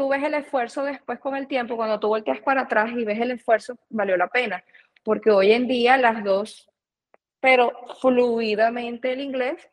[0.00, 3.20] tú ves el esfuerzo después con el tiempo, cuando tú volteas para atrás y ves
[3.20, 4.64] el esfuerzo, valió la pena.
[5.04, 6.70] Porque hoy en día las dos,
[7.38, 9.68] pero fluidamente el inglés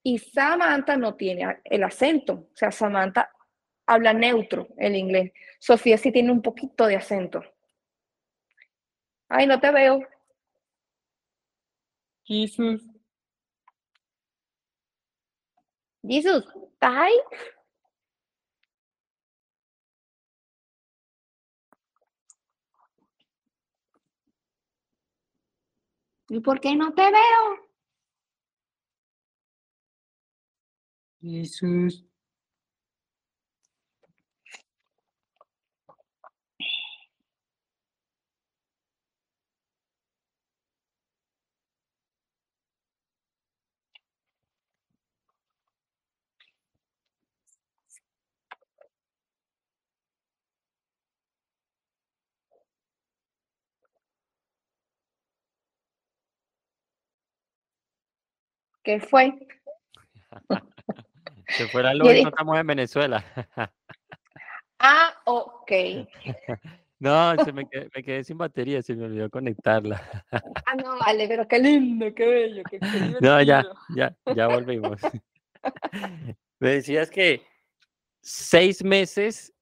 [0.00, 2.34] y Samantha no tiene el acento.
[2.34, 3.32] O sea, Samantha
[3.84, 5.32] habla neutro el inglés.
[5.58, 7.42] Sofía sí tiene un poquito de acento.
[9.28, 10.06] Ay, no te veo.
[12.22, 12.80] Jesus.
[16.00, 17.20] Jesus, ¿estás ahí?
[26.34, 27.70] ¿Y por qué no te veo?
[31.20, 32.04] Jesús.
[58.84, 59.34] ¿Qué fue?
[61.48, 63.24] Se fue la luz y no estamos en Venezuela.
[64.78, 65.72] ah, ok.
[66.98, 70.00] No, se me, quedé, me, quedé, sin batería, se me olvidó conectarla.
[70.30, 72.62] Ah, no, vale, pero qué lindo, qué bello.
[72.70, 72.78] Qué,
[73.20, 75.00] no, ya, ya, ya volvimos.
[76.58, 77.42] Me decías que
[78.22, 79.52] seis meses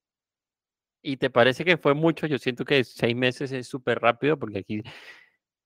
[1.02, 2.26] y te parece que fue mucho.
[2.26, 4.82] Yo siento que seis meses es súper rápido porque aquí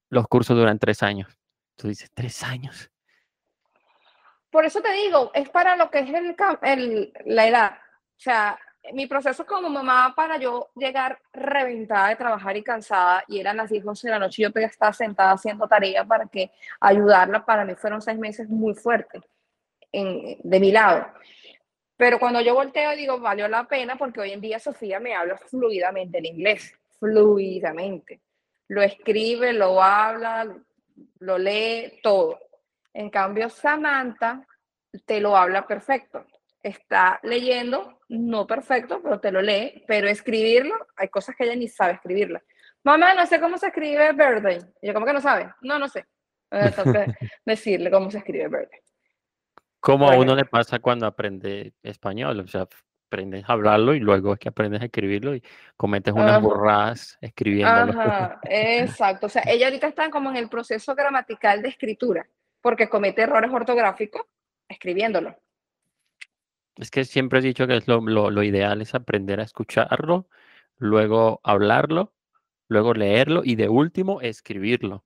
[0.09, 1.37] los cursos duran tres años.
[1.77, 2.91] Tú dices, tres años.
[4.57, 7.73] Por eso te digo, es para lo que es el, el, la edad.
[7.73, 8.59] O sea,
[8.95, 13.69] mi proceso como mamá para yo llegar reventada de trabajar y cansada, y eran las
[13.69, 17.67] 10, 11 de la noche, yo todavía estaba sentada haciendo tarea para que ayudarla, para
[17.67, 19.21] mí fueron seis meses muy fuertes
[19.93, 21.07] en, de mi lado.
[21.99, 25.37] Pero cuando yo volteo digo, valió la pena porque hoy en día Sofía me habla
[25.37, 28.23] fluidamente el inglés, fluidamente.
[28.69, 30.57] Lo escribe, lo habla,
[31.19, 32.46] lo lee, todo.
[32.97, 34.47] En cambio, Samantha
[35.05, 36.25] te lo habla perfecto.
[36.63, 41.69] Está leyendo, no perfecto, pero te lo lee, pero escribirlo, hay cosas que ella ni
[41.69, 42.43] sabe escribirla.
[42.85, 44.61] Mamá, no sé cómo se escribe birthday.
[44.81, 45.53] Y yo, ¿cómo que no sabe?
[45.61, 46.07] No, no sé.
[46.51, 47.09] Entonces,
[47.45, 48.81] decirle cómo se escribe birthday.
[49.79, 52.41] ¿Cómo a uno le pasa cuando aprende español?
[52.41, 52.67] O sea,
[53.09, 55.43] aprendes a hablarlo y luego es que aprendes a escribirlo y
[55.77, 58.01] cometes unas borradas escribiéndolo.
[58.01, 59.27] Ajá, exacto.
[59.27, 62.27] O sea, ella ahorita está como en el proceso gramatical de escritura
[62.67, 64.23] porque comete errores ortográficos
[64.69, 65.37] escribiéndolo.
[66.75, 70.27] Es que siempre he dicho que es lo, lo, ideal es aprender a escucharlo,
[70.77, 72.13] luego hablarlo,
[72.67, 75.05] luego leerlo y de último escribirlo.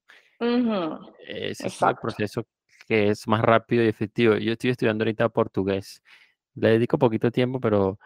[1.29, 2.47] Ese es el proceso
[2.89, 4.37] que es más rápido y efectivo.
[4.37, 6.03] Yo estoy estudiando ahorita portugués.
[6.55, 7.99] Le dedico poquito tiempo, pero,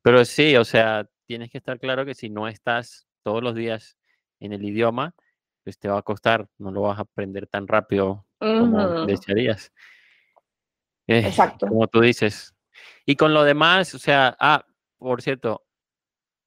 [0.00, 3.98] pero sí, o sea, tienes que estar claro que si no estás todos los días
[4.40, 5.14] en el idioma,
[5.64, 9.72] pues te va a costar, no lo vas a aprender tan rápido como desearías.
[11.06, 11.66] Eh, Exacto.
[11.66, 12.54] Como tú dices.
[13.06, 14.64] Y con lo demás, o sea, ah,
[14.98, 15.64] por cierto,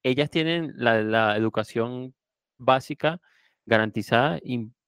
[0.02, 2.14] ellas tienen la, educación
[2.58, 3.20] básica
[3.66, 4.38] garantizada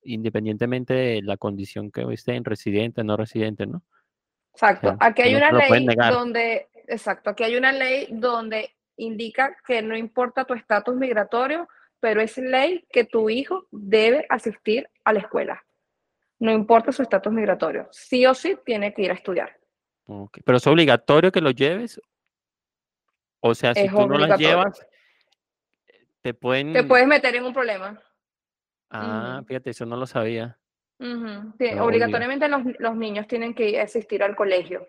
[0.02, 3.82] independientemente de la condición que estén, residente, no residente, ¿no?
[4.54, 4.96] Exacto.
[5.00, 10.44] aquí hay una ley donde, exacto, aquí hay una ley donde indica que no importa
[10.44, 11.68] tu estatus migratorio,
[12.00, 15.64] pero es ley que tu hijo debe asistir a la escuela.
[16.40, 17.88] No importa su estatus migratorio.
[17.90, 19.58] Sí o sí tiene que ir a estudiar.
[20.44, 22.00] Pero es obligatorio que lo lleves.
[23.40, 24.86] O sea, si tú no las llevas,
[26.22, 26.72] te pueden.
[26.72, 28.00] Te puedes meter en un problema.
[28.90, 30.58] Ah, fíjate, eso no lo sabía.
[30.98, 34.88] obligatoriamente los, niños tienen que asistir al colegio.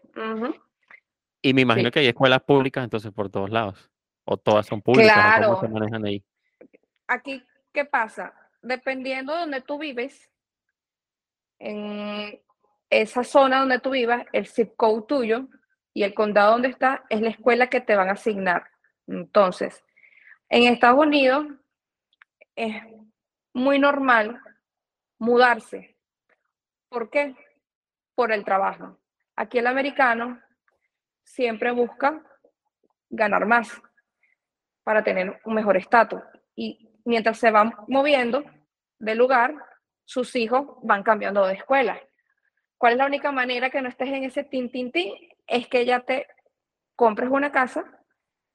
[1.41, 3.89] Y me imagino que hay escuelas públicas entonces por todos lados.
[4.25, 5.11] O todas son públicas.
[5.11, 5.55] Claro.
[5.55, 6.23] ¿Cómo se manejan ahí?
[7.07, 8.33] Aquí, ¿qué pasa?
[8.61, 10.28] Dependiendo de donde tú vives,
[11.59, 12.41] en
[12.89, 15.47] esa zona donde tú vivas, el zip code tuyo
[15.93, 18.63] y el condado donde estás es la escuela que te van a asignar.
[19.07, 19.83] Entonces,
[20.49, 21.47] en Estados Unidos
[22.55, 22.75] es
[23.53, 24.41] muy normal
[25.19, 25.97] mudarse.
[26.89, 27.35] ¿Por qué?
[28.15, 28.97] Por el trabajo.
[29.35, 30.41] Aquí el americano
[31.23, 32.23] siempre busca
[33.09, 33.81] ganar más
[34.83, 36.21] para tener un mejor estatus.
[36.55, 38.43] Y mientras se van moviendo
[38.97, 39.53] de lugar,
[40.09, 42.01] sus hijos van cambiando de escuela.
[42.79, 45.13] ¿Cuál es la única manera que no estés en ese tin, tin, tin?
[45.45, 46.25] Es que ya te
[46.95, 47.85] compres una casa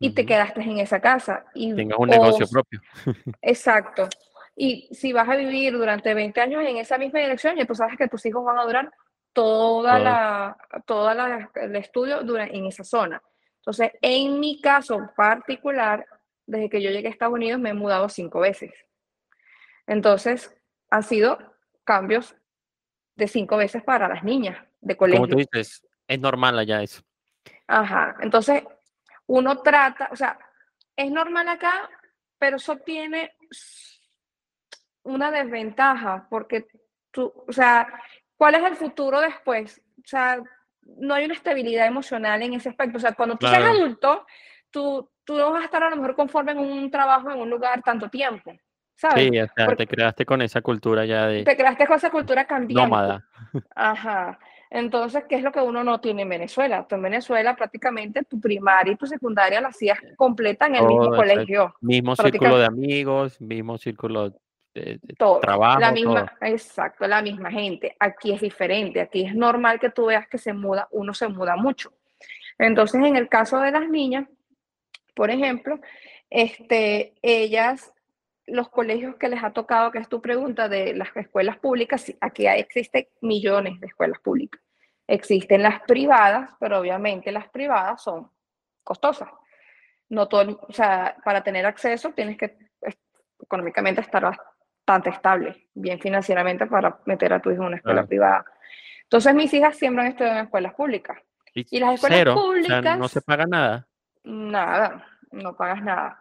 [0.00, 1.44] y te quedaste en esa casa.
[1.54, 2.80] Y, Tengas un negocio propio.
[3.40, 4.08] Exacto.
[4.56, 7.96] Y si vas a vivir durante 20 años en esa misma dirección, ya tú sabes
[7.96, 8.92] que tus hijos van a durar
[9.32, 13.22] toda la, toda la, el estudio dura en esa zona.
[13.58, 16.04] Entonces, en mi caso particular,
[16.46, 18.72] desde que yo llegué a Estados Unidos me he mudado cinco veces.
[19.86, 20.52] Entonces,
[20.94, 21.38] han sido
[21.83, 22.37] cambios
[23.16, 25.22] de cinco veces para las niñas de colegio.
[25.22, 27.02] Como tú dices, es normal allá eso.
[27.66, 28.62] Ajá, entonces
[29.26, 30.38] uno trata, o sea,
[30.94, 31.90] es normal acá,
[32.38, 33.33] pero eso tiene
[35.02, 36.66] una desventaja, porque
[37.11, 37.92] tú, o sea,
[38.37, 39.83] ¿cuál es el futuro después?
[39.98, 40.40] O sea,
[40.83, 42.98] no hay una estabilidad emocional en ese aspecto.
[42.98, 44.26] O sea, cuando tú seas adulto,
[44.70, 47.50] tú, tú no vas a estar a lo mejor conforme en un trabajo, en un
[47.50, 48.54] lugar tanto tiempo.
[48.96, 49.28] ¿Sabes?
[49.30, 52.11] Sí, o sea, Porque te creaste con esa cultura ya de te creaste con esa
[52.11, 52.83] cultura cambiante.
[52.83, 53.24] nómada.
[53.74, 54.38] Ajá.
[54.70, 56.85] Entonces, ¿qué es lo que uno no tiene en Venezuela?
[56.88, 61.14] Tú en Venezuela prácticamente tu primaria y tu secundaria la hacías completa en el mismo
[61.14, 61.16] exacto.
[61.16, 61.74] colegio.
[61.80, 64.30] Mismo círculo de amigos, mismo círculo
[64.74, 65.38] de, de todo.
[65.38, 66.48] trabajo, la misma, todo.
[66.50, 67.94] exacto, la misma gente.
[68.00, 69.00] Aquí es diferente.
[69.00, 71.92] Aquí es normal que tú veas que se muda, uno se muda mucho.
[72.59, 74.26] Entonces, en el caso de las niñas,
[75.14, 75.78] por ejemplo,
[76.30, 77.93] este, ellas,
[78.46, 82.46] los colegios que les ha tocado, que es tu pregunta de las escuelas públicas, aquí
[82.46, 84.61] hay- existen millones de escuelas públicas.
[85.07, 88.30] Existen las privadas, pero obviamente las privadas son
[88.83, 89.28] costosas.
[90.09, 92.57] No todo, o sea, para tener acceso tienes que
[93.40, 98.44] económicamente estar bastante estable, bien financieramente para meter a tu hijo en una escuela privada.
[99.02, 101.18] Entonces mis hijas siempre han estudiado en escuelas públicas.
[101.54, 102.50] Y las escuelas cero, o sea,
[102.96, 103.87] no se públicas- paga nada.
[104.24, 106.18] Nada, no pagas nada.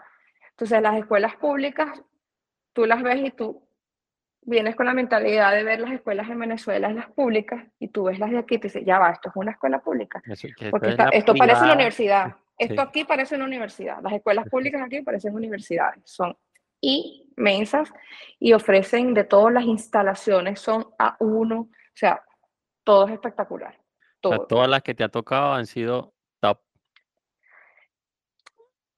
[0.52, 1.90] Entonces, las escuelas públicas,
[2.74, 3.68] tú las ves y tú
[4.42, 8.20] vienes con la mentalidad de ver las escuelas en Venezuela, las públicas, y tú ves
[8.20, 10.22] las de aquí y te dices, ya va, esto es una escuela pública.
[10.26, 12.36] Eso, Porque esto es parece una universidad.
[12.58, 12.88] Esto Sí.
[12.88, 13.98] aquí parece una universidad.
[14.04, 16.02] Las escuelas públicas aquí parecen universidades.
[16.04, 16.38] Son
[16.82, 17.92] inmensas
[18.40, 22.22] y ofrecen de todas las instalaciones, son a uno, o sea,
[22.84, 23.76] todo es espectacular.
[24.22, 24.48] O sea, Todo.
[24.48, 26.13] todas las que te ha tocado han sido.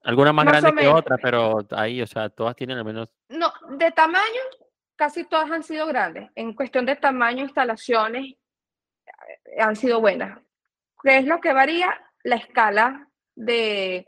[0.05, 3.09] Algunas más grandes que otras, pero ahí, o sea, todas tienen al menos.
[3.29, 4.41] No, de tamaño,
[4.95, 6.29] casi todas han sido grandes.
[6.35, 8.35] En cuestión de tamaño, instalaciones
[9.05, 10.39] eh, han sido buenas.
[11.01, 11.99] ¿Qué es lo que varía?
[12.23, 14.07] La escala de,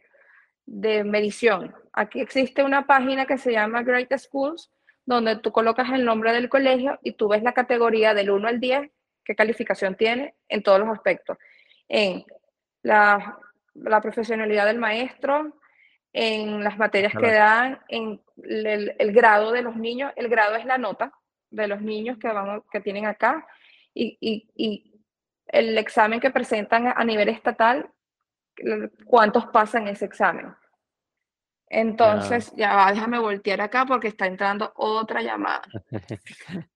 [0.68, 1.74] de medición.
[1.94, 4.72] Aquí existe una página que se llama Great Schools,
[5.04, 8.60] donde tú colocas el nombre del colegio y tú ves la categoría del 1 al
[8.60, 8.92] 10,
[9.26, 11.40] qué calificación tiene en todos los aspectos.
[11.88, 12.24] En
[12.84, 13.40] la,
[13.74, 15.58] la profesionalidad del maestro,
[16.20, 20.12] en las materias que dan, en el, el grado de los niños.
[20.16, 21.12] El grado es la nota
[21.52, 23.48] de los niños que, van, que tienen acá
[23.94, 25.00] y, y, y
[25.46, 27.92] el examen que presentan a nivel estatal,
[29.06, 30.56] cuántos pasan ese examen.
[31.70, 35.62] Entonces, ya va, déjame voltear acá porque está entrando otra llamada.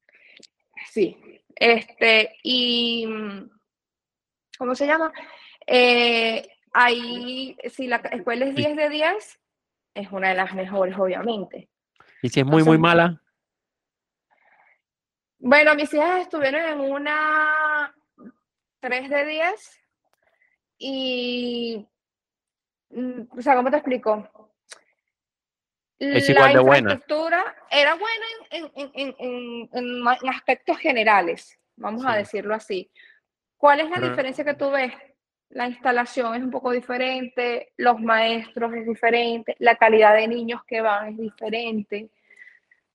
[0.89, 1.15] Sí,
[1.55, 3.07] este, y
[4.57, 5.13] ¿cómo se llama?
[5.67, 8.61] Eh, ahí, si la escuela es Sí.
[8.63, 9.39] 10 de 10,
[9.93, 11.69] es una de las mejores, obviamente.
[12.21, 13.21] y si es muy, muy mala,
[15.43, 17.95] Bueno, mis hijas estuvieron en una
[18.79, 19.79] 3 de 10
[20.77, 21.87] y,
[22.91, 24.51] mm, o sea, ¿cómo te explico?
[25.97, 26.77] Es La igual de buena.
[26.93, 32.91] infraestructura era buena en, en- en- en- aspectos generales, vamos a decirlo así.
[33.57, 34.93] ¿Cuál es la diferencia que tú ves?
[35.51, 40.81] La instalación es un poco diferente, los maestros es diferente, la calidad de niños que
[40.81, 42.09] van es diferente,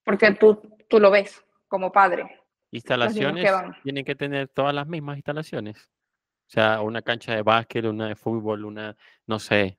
[0.03, 2.41] porque tú, tú lo ves como padre.
[2.71, 3.77] instalaciones van.
[3.83, 5.77] tienen que tener todas las mismas instalaciones.
[6.47, 9.79] O sea, una cancha de básquet, una de fútbol, una, no sé.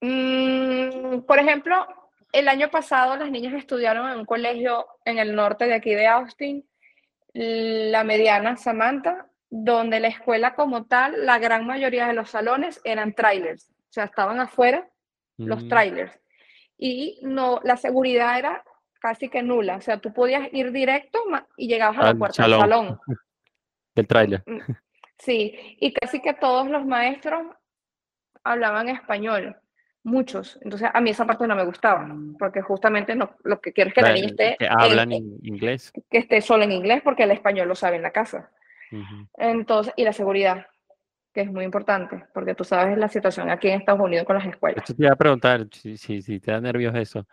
[0.00, 1.86] Mm, por ejemplo,
[2.32, 6.06] el año pasado las niñas estudiaron en un colegio en el norte de aquí de
[6.06, 6.64] Austin,
[7.32, 13.14] la mediana Samantha, donde la escuela como tal, la gran mayoría de los salones eran
[13.14, 14.88] trailers, o sea, estaban afuera
[15.38, 16.20] los Mm, trailers.
[16.76, 18.62] Y no, la seguridad era
[19.00, 21.20] casi que nula, o sea, tú podías ir directo
[21.56, 23.00] y llegabas a la Al puerta del salón.
[23.94, 24.44] del tráiler.
[25.18, 27.42] Sí, y casi que todos los maestros
[28.44, 29.56] hablaban español,
[30.04, 30.58] muchos.
[30.62, 32.08] Entonces, a mí esa parte no me gustaba,
[32.38, 35.38] porque justamente no, lo que quiero es que la niña esté, que en- hablan in-
[35.42, 35.92] inglés.
[36.10, 38.50] que esté solo en inglés, porque el español lo sabe en la casa.
[39.34, 40.66] Entonces, y la seguridad,
[41.32, 44.46] que es muy importante, porque tú sabes la situación aquí en Estados Unidos con las
[44.46, 44.78] escuelas.
[44.82, 47.26] Esto te iba a preguntar si, si, si te da nervios eso.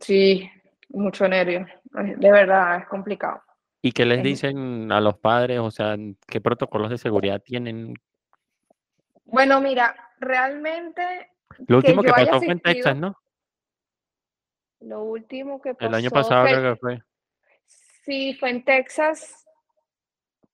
[0.00, 0.50] Sí,
[0.88, 3.42] mucho nervio, de verdad, es complicado.
[3.80, 5.60] ¿Y qué les Es- dicen a los padres?
[5.60, 7.94] O sea, ¿qué protocolos de seguridad tienen?
[9.26, 11.02] Bueno, mira, realmente
[11.66, 13.16] Lo último que, pasó fue en Texas, ¿no?
[14.80, 17.02] lo último que pasó El año pasado que- creo que fue.
[17.66, 19.43] Sí, fue en Texas,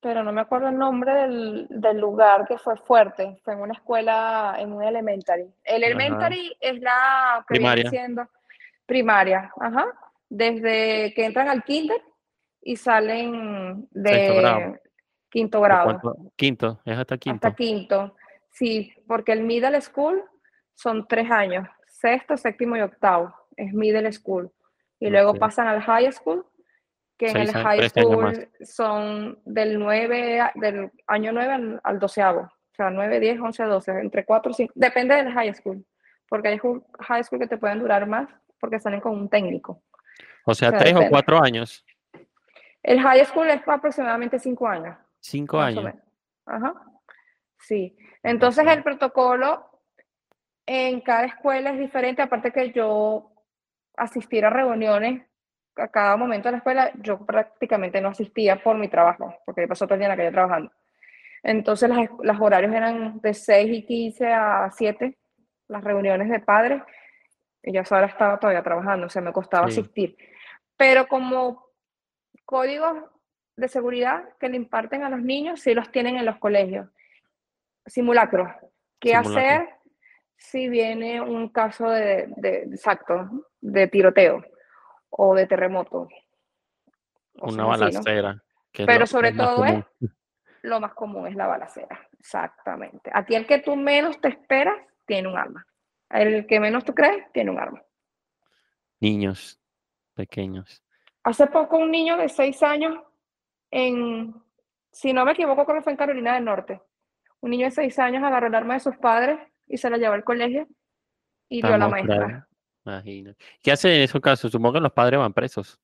[0.00, 3.38] pero no me acuerdo el nombre del, del lugar que fue fuerte.
[3.44, 5.52] Fue en una escuela, en un elementary.
[5.64, 5.92] El Ajá.
[5.92, 7.90] elementary es la que viene Primaria.
[7.90, 8.28] siendo
[8.86, 9.86] primaria, ajá.
[10.28, 12.00] Desde que entran al kinder
[12.62, 14.58] y salen Sexto grado.
[14.60, 14.80] de
[15.30, 16.00] quinto ¿O grado?
[16.36, 17.46] Quinto, es hasta quinto.
[17.46, 18.16] hasta quinto.
[18.50, 20.24] Sí, porque el middle school
[20.74, 24.50] son tres años, sexto, séptimo y octavo, es middle school.
[24.98, 26.44] Y luego pasan al high school,
[27.20, 32.40] que en el high school son del 9, a- del año 9 al, al doceavo.
[32.40, 34.72] O sea, 9, 10, 11, 12, entre 4 y 5.
[34.74, 35.84] Depende del high school,
[36.28, 36.58] porque hay
[37.00, 38.26] high school que te pueden durar más
[38.58, 39.82] porque salen con un técnico.
[40.46, 41.10] O sea, sea, tres o depende.
[41.10, 41.84] cuatro años.
[42.82, 44.96] El high school es aproximadamente cinco años.
[45.20, 45.84] Cinco más o años.
[45.84, 46.00] menos.
[46.46, 46.74] Ajá.
[47.58, 47.96] Sí.
[48.22, 49.66] Entonces el protocolo
[50.66, 53.32] en cada escuela es diferente, aparte que yo
[53.96, 55.26] asistir a reuniones
[55.80, 59.86] a cada momento de la escuela, yo prácticamente no asistía por mi trabajo, porque pasó
[59.86, 60.72] todo el día en la calle trabajando.
[61.42, 65.18] Entonces las, los horarios eran de 6 y 15 a 7,
[65.68, 66.82] las reuniones de padres,
[67.62, 69.80] y yo a esa hora estaba todavía trabajando, o sea, me costaba Sí.
[69.80, 70.16] asistir.
[70.76, 71.66] Pero como
[72.44, 73.04] códigos
[73.56, 76.88] de seguridad que le imparten a los niños, sí los tienen en los colegios.
[77.86, 78.48] Simulacros.
[78.98, 79.38] ¿Qué Simulacro.
[79.38, 79.68] hacer
[80.36, 83.28] si viene un caso de, de- exacto,
[83.60, 84.42] de tiroteo
[85.10, 86.08] o de terremoto?
[87.38, 87.68] Cosas Una así, ¿no?
[87.68, 88.42] balacera.
[88.72, 89.84] Pero lo- sobre todo es,
[90.62, 92.00] lo más común es la balacera.
[92.18, 93.10] Exactamente.
[93.12, 95.66] Aquí el que tú menos te esperas tiene un arma.
[96.08, 97.82] El que menos tú crees tiene un arma.
[99.00, 99.60] Niños
[100.14, 100.82] pequeños.
[101.24, 102.98] Hace poco un niño de seis años
[103.70, 104.34] en,
[104.90, 106.80] si no me equivoco, creo que fue en Carolina del Norte.
[107.40, 110.14] Un niño de seis años agarró el arma de sus padres y se la llevó
[110.14, 110.66] al colegio
[111.48, 112.48] y vio a la maestra.
[112.84, 113.36] Imagínate.
[113.62, 114.50] ¿Qué hacen en esos casos?
[114.50, 115.78] Supongo que los padres van presos.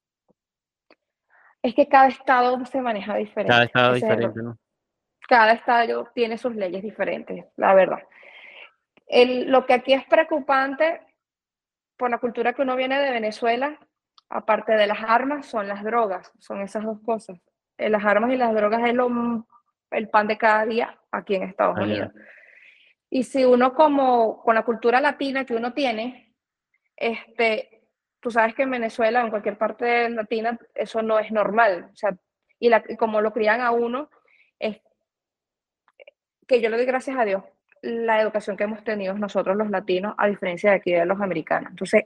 [1.62, 3.52] Es que cada estado se maneja diferente.
[3.52, 4.58] Cada estado es diferente, ¿no?
[5.28, 7.98] cada estado tiene sus leyes diferentes, la verdad.
[9.08, 11.00] El- lo que aquí es preocupante
[11.96, 13.76] por la cultura que uno viene de Venezuela,
[14.28, 17.40] aparte de las armas, son las drogas, son esas dos cosas.
[17.76, 19.10] Eh, Las armas y las drogas es lo,
[19.90, 21.84] el pan de cada día aquí en Estados Allá.
[21.86, 22.12] Unidos.
[23.10, 26.25] Y si uno como con la cultura latina que uno tiene,
[26.96, 27.82] este,
[28.20, 31.90] tú sabes que en Venezuela, en cualquier parte latina, eso no es normal.
[31.92, 32.16] O sea,
[32.58, 34.10] y, la- y como lo crían a uno,
[34.58, 34.80] es
[36.46, 37.42] que yo le doy gracias a Dios
[37.82, 41.70] la educación que hemos tenido nosotros los latinos, a diferencia de aquí de los americanos.
[41.70, 42.04] Entonces,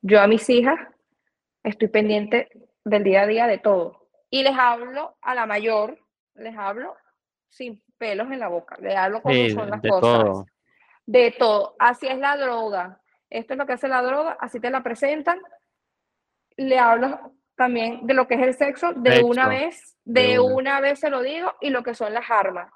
[0.00, 0.78] yo a mis hijas
[1.62, 2.48] estoy pendiente
[2.84, 4.08] del día a día de todo.
[4.30, 5.98] Y les hablo a la mayor,
[6.34, 6.96] les hablo
[7.48, 10.22] sin pelos en la boca, les hablo como Sí, son las de cosas.
[10.24, 10.46] todo.
[11.06, 11.76] De todo.
[11.78, 13.00] Así es la droga.
[13.32, 15.40] Esto es lo que hace la droga, así te la presentan.
[16.56, 20.54] Le hablo también de lo que es el sexo, de una vez, de de una.
[20.54, 22.70] una vez se lo digo, y lo que son las armas.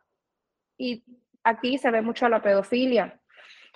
[0.79, 1.05] Y
[1.45, 3.21] aquí se ve mucho la pedofilia.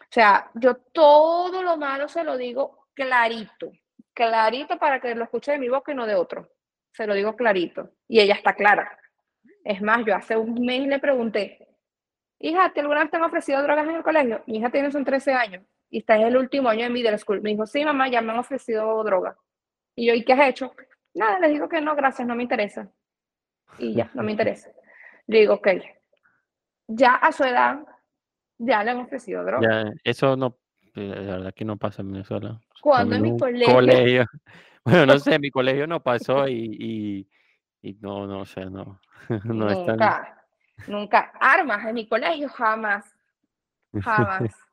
[0.01, 3.73] O sea, yo todo lo malo se lo digo clarito,
[4.15, 6.49] clarito para que lo escuche de mi boca y no de otro.
[6.93, 7.91] Se lo digo clarito.
[8.09, 8.99] Y ella está clara.
[9.65, 11.69] Es más, yo hace un mes le pregunté,
[12.39, 14.43] hija, ¿te alguna vez te han ofrecido drogas en el colegio?
[14.47, 17.43] Mi hija tiene son 13 años y está en el último año de middle school.
[17.43, 19.37] Me dijo, sí, mamá, ya me han ofrecido drogas.
[19.97, 20.73] Y yo, ¿y qué has hecho?
[21.15, 22.89] Nada, les digo que no, gracias, no me interesa.
[23.79, 24.71] Y ya, no me interesa.
[25.27, 25.69] Le digo, ok,
[26.87, 27.81] ya a su edad,
[28.59, 29.69] ya le han ofrecido drogas.
[29.69, 30.59] Ya, eso no,
[30.95, 32.61] eh, la verdad que no pasa en Venezuela.
[32.81, 34.27] Cuando en mi colegio,
[34.85, 37.29] Bueno, no sé, en mi colegio no pasó y, y,
[37.83, 39.01] y no, no, sea, no,
[39.45, 39.97] no es tan...
[39.97, 40.47] nunca,
[40.87, 41.33] nunca.
[41.39, 43.15] Armas en mi colegio, jamás,
[44.01, 44.55] jamás.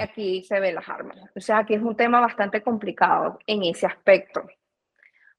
[0.00, 1.18] Aquí se ven las armas.
[1.34, 4.44] O sea, aquí es un tema bastante complicado en ese aspecto.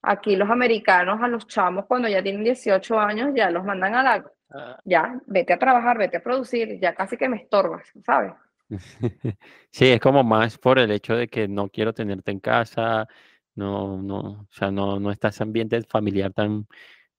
[0.02, 4.04] Aquí los americanos a los chamos cuando ya tienen 18 años ya los mandan a
[4.04, 8.34] la, Ah, ya, vete a trabajar, vete a producir, ya casi que me estorbas, ¿sabes?
[9.72, 13.08] Sí, es como más por el hecho de que no quiero tenerte en casa,
[13.56, 16.68] no, no, o sea, no, no está ese ambiente familiar tan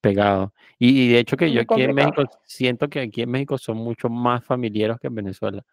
[0.00, 0.52] pegado.
[0.78, 2.42] Y, y de hecho que yo aquí en México complicado.
[2.46, 5.64] siento que aquí en México son mucho más familiares que en Venezuela.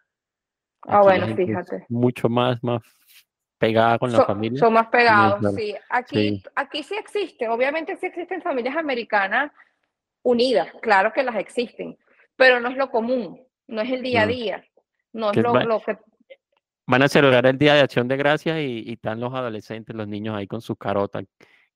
[0.87, 1.85] Ah, Aquí bueno, fíjate.
[1.89, 2.81] mucho más, más
[3.57, 4.59] pegada con la So- familia.
[4.59, 5.75] son más pegados, sí.
[5.89, 6.43] Aquí, Sí.
[6.55, 9.51] aquí sí existe, obviamente sí existen familias americanas
[10.23, 11.97] unidas, claro que las existen,
[12.35, 14.63] pero no es lo común, no es el día a día,
[15.13, 15.97] no es lo, va- lo que...
[16.87, 20.07] Van a celebrar el Día de Acción de Gracias y, y están los adolescentes, los
[20.07, 21.23] niños ahí con sus carotas.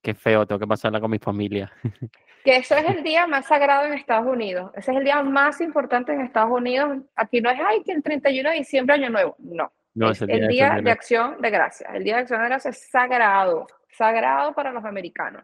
[0.05, 1.71] Qué feo, tengo que pasarla con mi familia.
[2.43, 5.59] Que eso es el día más sagrado en Estados Unidos, ese es el día más
[5.61, 6.99] importante en Estados Unidos.
[7.15, 9.73] Aquí no es, ay, que el 31 de diciembre, Año Nuevo, no.
[9.95, 11.95] No, es el Día de Acción día de de acción de gracias.
[11.95, 13.65] El día de acción de gracias es sagrado,
[13.97, 15.43] sagrado para los americanos.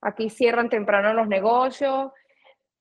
[0.00, 2.12] Aquí cierran temprano los negocios,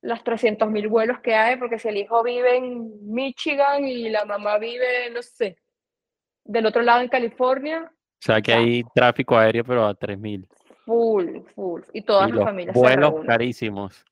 [0.01, 4.23] las 300 mil vuelos que hay, porque si el hijo vive en Michigan y la
[4.25, 5.57] mamá vive, no sé,
[6.43, 8.59] del otro lado en California, O sea que Ya.
[8.59, 10.47] hay tráfico aéreo, pero a 3000.
[10.87, 11.81] Full, full.
[11.93, 13.27] Y todas Y las los familias se vuelos reúnen.
[13.27, 14.05] carísimos.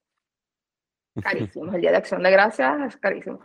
[1.21, 1.73] Carísimos.
[1.73, 3.39] El día de acción de gracias es carísimo.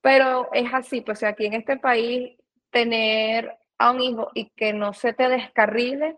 [0.00, 2.36] Pero es así, pues aquí en este país,
[2.70, 6.16] tener a un hijo y que no se te descarrile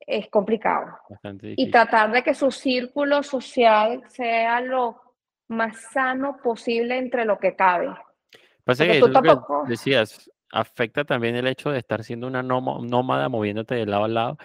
[0.00, 0.98] es complicado.
[1.42, 5.00] Y tratar de que su círculo social sea lo
[5.48, 7.88] más sano posible entre lo que cabe.
[8.64, 13.28] Pasa que tú que tampoco- decías, afecta también el hecho de estar siendo una nómada,
[13.30, 14.38] moviéndote de lado a lado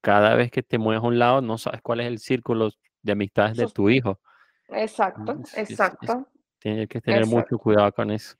[0.00, 2.70] cada vez que te mueves a un lado no sabes cuál es el círculo
[3.02, 4.20] de amistades de tu hijo.
[4.68, 6.26] Exacto, es- exacto.
[6.58, 7.36] Tienes que tener Exacto.
[7.36, 8.36] mucho cuidado con eso.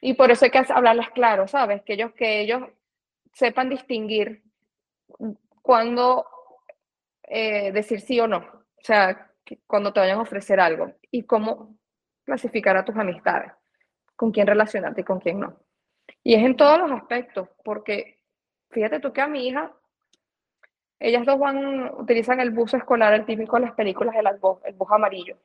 [0.00, 1.82] Y por eso hay que hablarlas claro, ¿sabes?
[1.82, 2.62] Que ellos, que ellos
[3.32, 4.42] sepan distinguir
[5.62, 6.26] cuándo
[7.24, 8.38] eh, decir sí o no.
[8.38, 9.30] O sea,
[9.66, 11.76] cuando te vayan a ofrecer algo y cómo
[12.24, 13.52] clasificar a tus amistades,
[14.14, 15.56] con quién relacionarte y con quién no.
[16.22, 18.20] Y es en todos los aspectos, porque
[18.70, 19.72] fíjate tú que a mi hija,
[21.00, 24.74] ellas dos van, utilizan el bus escolar, el típico de las películas, el bus, el
[24.74, 25.36] bus amarillo.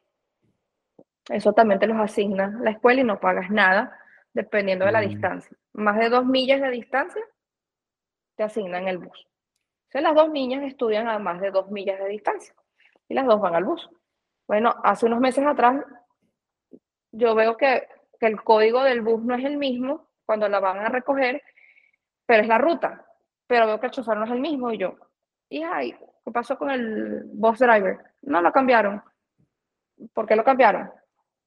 [1.30, 3.98] Eso también te los asigna la escuela y no pagas nada,
[4.34, 5.08] dependiendo de la Mm.
[5.08, 5.58] distancia.
[5.74, 7.22] Más de dos millas de distancia,
[8.36, 9.28] te asignan el bus.
[9.90, 12.54] Entonces, las dos niñas estudian a más de dos millas de distancia
[13.08, 13.90] y las dos van al bus.
[14.48, 15.86] Bueno, hace unos meses atrás,
[17.12, 17.88] yo veo que,
[18.20, 21.44] que el código del bus no es el mismo cuando la van a recoger,
[22.26, 23.06] pero es la ruta.
[23.46, 24.96] Pero veo que el chofer no es el mismo y yo,
[25.50, 27.98] ¿y ¿qué pasó con el bus driver?
[28.24, 29.02] No lo cambiaron.
[30.14, 30.92] ¿Por qué lo cambiaron?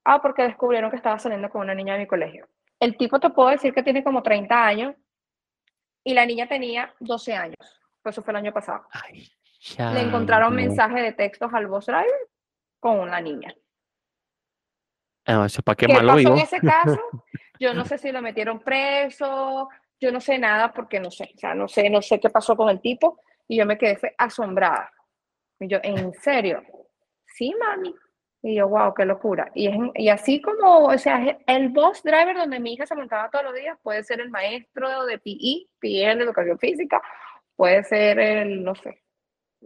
[0.04, 2.48] Ah, porque descubrieron que estaba saliendo con una niña de mi colegio.
[2.78, 4.94] El tipo te puedo decir que tiene como 30 años
[6.04, 7.56] y la niña tenía 12 años.
[8.02, 8.86] Pues eso fue el año pasado.
[8.92, 9.28] Ay,
[9.92, 10.56] Le encontraron chamo.
[10.62, 12.28] mensajes de textos al bus driver
[12.78, 13.52] con una niña.
[15.26, 16.34] Ah, eso es para ¿Qué quemarlo pasó vivo.
[16.34, 17.00] en ese caso?
[17.58, 19.68] Yo no sé si lo metieron preso,
[19.98, 22.54] yo no sé nada porque no sé, o sea, no sé, no sé qué pasó
[22.54, 23.18] con el tipo
[23.48, 24.90] y yo me quedé fue asombrada.
[25.60, 26.62] Y yo, ¿en serio?
[27.26, 27.94] Sí, mami.
[28.42, 29.50] Y yo, wow, qué locura.
[29.54, 33.30] Y, es, y así como, o sea, el bus driver donde mi hija se montaba
[33.30, 37.02] todos los días puede ser el maestro de PE, PE de educación física,
[37.56, 39.02] puede ser el, no sé,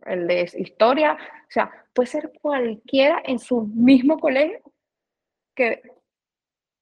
[0.07, 4.61] el de historia, o sea, puede ser cualquiera en su mismo colegio
[5.55, 5.83] que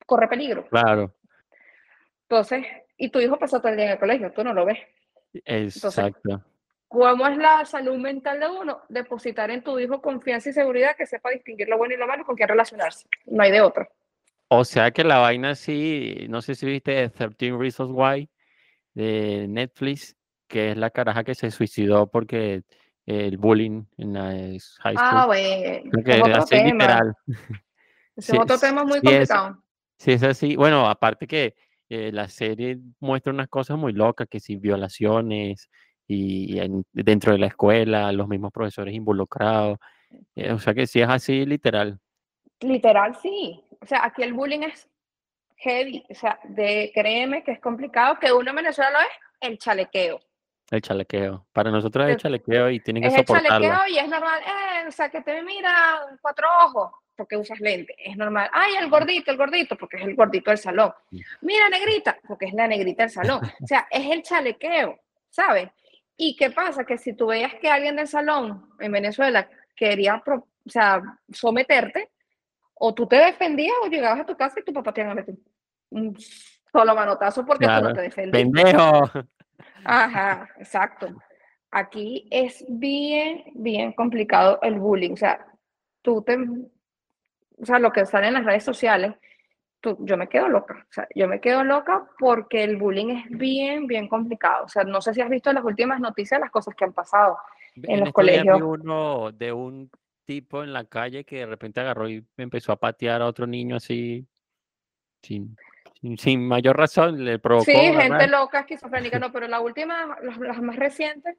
[0.06, 0.66] corre peligro.
[0.68, 1.14] Claro,
[2.28, 2.64] Entonces,
[2.96, 4.78] y tu hijo pasa todo el día en el colegio, tú no lo ves.
[5.32, 6.44] exacto.
[6.88, 8.80] ¿Cómo es la salud mental de uno?
[8.88, 12.24] Depositar en tu hijo confianza y seguridad, que sepa distinguir lo bueno y lo malo
[12.24, 13.06] con quién relacionarse.
[13.26, 13.86] No hay de otro.
[14.48, 18.30] O sea que la vaina sí, no sé si viste 13 Reasons Why
[18.94, 20.16] de Netflix,
[20.48, 22.62] que es la caraja que se suicidó porque
[23.04, 25.08] el bullying en la es- high school.
[25.12, 26.64] Ah, bueno, Creo que es otro tema.
[26.72, 27.14] literal.
[28.16, 29.62] Ese Sí, es otro tema muy sí es- complicado.
[29.98, 30.56] Sí, es así.
[30.56, 31.54] Bueno, aparte que
[31.90, 35.68] eh, la serie muestra unas cosas muy locas, que sí, violaciones
[36.08, 39.78] y en- dentro de la escuela, los mismos profesores involucrados.
[40.34, 41.98] eh, o sea que sí es así literal.
[42.60, 43.62] Literal, sí.
[43.80, 44.88] O sea, aquí el bullying es
[45.58, 46.02] heavy.
[46.10, 48.18] O sea, de créeme que es complicado.
[48.18, 49.06] Que uno en Venezuela lo es
[49.40, 50.18] el chalequeo.
[50.70, 51.46] El chalequeo.
[51.52, 53.66] Para nosotros es el chalequeo y tienen que Es el soportarlo.
[53.68, 54.40] chalequeo y es normal.
[54.42, 57.94] Eh, o sea, que te mira cuatro ojos porque usas lente.
[57.98, 58.48] Es normal.
[58.52, 60.92] Ay, el gordito, el gordito, porque es el gordito del salón.
[61.10, 61.22] Sí.
[61.42, 63.40] Mira, negrita, porque es la negrita del salón.
[63.62, 64.98] O sea, es el chalequeo,
[65.28, 65.68] ¿sabes?
[66.20, 66.84] ¿Y qué pasa?
[66.84, 71.00] Que si tú veías que alguien del salón en Venezuela quería, pro- o sea,
[71.32, 72.10] someterte,
[72.74, 75.14] o tú te defendías o llegabas a tu casa y tu papá te iba a
[75.14, 75.36] meter
[75.90, 76.16] un
[76.70, 78.44] solo manotazo porque tú no te defendías.
[78.44, 79.10] ¡Pendejo!
[79.84, 81.08] Ajá, exacto.
[81.70, 85.12] Aquí es bien, bien complicado el bullying.
[85.12, 85.46] O sea,
[86.02, 89.14] tú te, o sea, lo que sale en las redes sociales,
[89.80, 90.86] tú- yo me quedo loca.
[90.88, 94.64] O sea, yo me quedo loca porque el bullying es bien, bien complicado.
[94.64, 97.38] O sea, no sé si has visto las últimas noticias, las cosas que han pasado.
[97.82, 98.60] En los vi colegios.
[98.62, 99.90] uno de un
[100.24, 103.76] tipo en la calle que de repente agarró y empezó a patear a otro niño
[103.76, 104.26] así,
[105.22, 105.56] sin,
[106.00, 107.64] sin, sin mayor razón, le provocó.
[107.64, 111.36] Sí, gente loca, esquizofrénica, no, pero la última, las, las más recientes,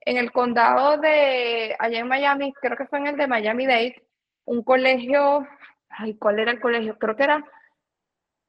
[0.00, 4.02] en el condado de, allá en Miami, creo que fue en el de Miami-Dade,
[4.46, 5.46] un colegio,
[5.88, 6.98] ay, ¿cuál era el colegio?
[6.98, 7.44] Creo que era,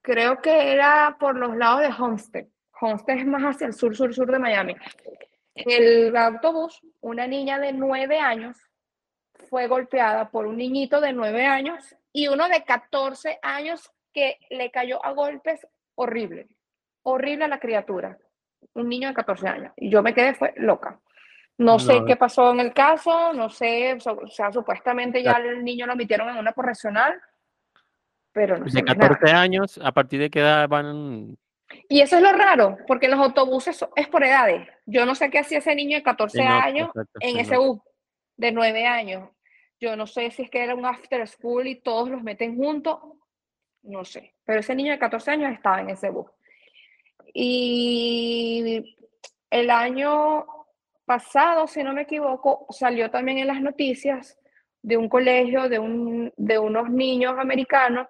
[0.06, 2.46] creo que era por los lados de Homestead.
[2.80, 4.76] Homestead es más hacia el sur, sur, sur de Miami.
[5.56, 8.56] En el autobús, una niña de nueve años
[9.50, 14.70] fue golpeada por un niñito de nueve años y uno de 14 años que le
[14.72, 16.48] cayó a golpes horrible,
[17.04, 18.18] horrible a la criatura,
[18.76, 19.74] un niño de 14 años.
[19.78, 21.00] Y yo me quedé fue loca.
[21.58, 22.06] No sé No.
[22.06, 26.30] qué pasó en el caso, no sé, o sea, supuestamente ya el niño lo metieron
[26.30, 27.20] en una correccional,
[28.36, 29.16] pero no sé De más nada.
[29.16, 31.38] 14 años, ¿a partir de qué edad van?
[31.88, 34.68] Y eso es lo raro, porque los autobuses es por edades.
[34.86, 37.42] Yo no sé qué hacía ese niño de 14 Se nota, años exacto, en se
[37.42, 37.80] ese bus
[38.36, 39.30] de 9 años.
[39.80, 43.00] Yo no sé si es que era un after school y todos los meten juntos,
[43.84, 44.36] no sé.
[44.44, 46.30] Pero ese niño de 14 años estaba en ese bus.
[47.34, 48.98] Y
[49.50, 50.46] el año
[51.06, 54.38] pasado, si no me equivoco, salió también en las noticias
[54.82, 58.08] de un colegio de, un, de unos niños americanos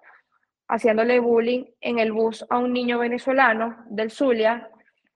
[0.68, 4.70] haciéndole bullying en el bus a un niño venezolano del Zulia,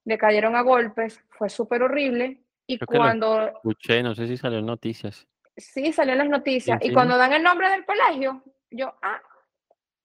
[0.05, 4.59] le cayeron a golpes, fue súper horrible Y Creo cuando, escuché, no sé si salió
[4.59, 5.27] en noticias.
[5.57, 9.21] sí, salió en las noticias, Sí, y cuando dan el nombre del colegio, yo, ah,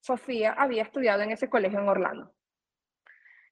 [0.01, 2.31] Sofía había estudiado en ese colegio en Orlando.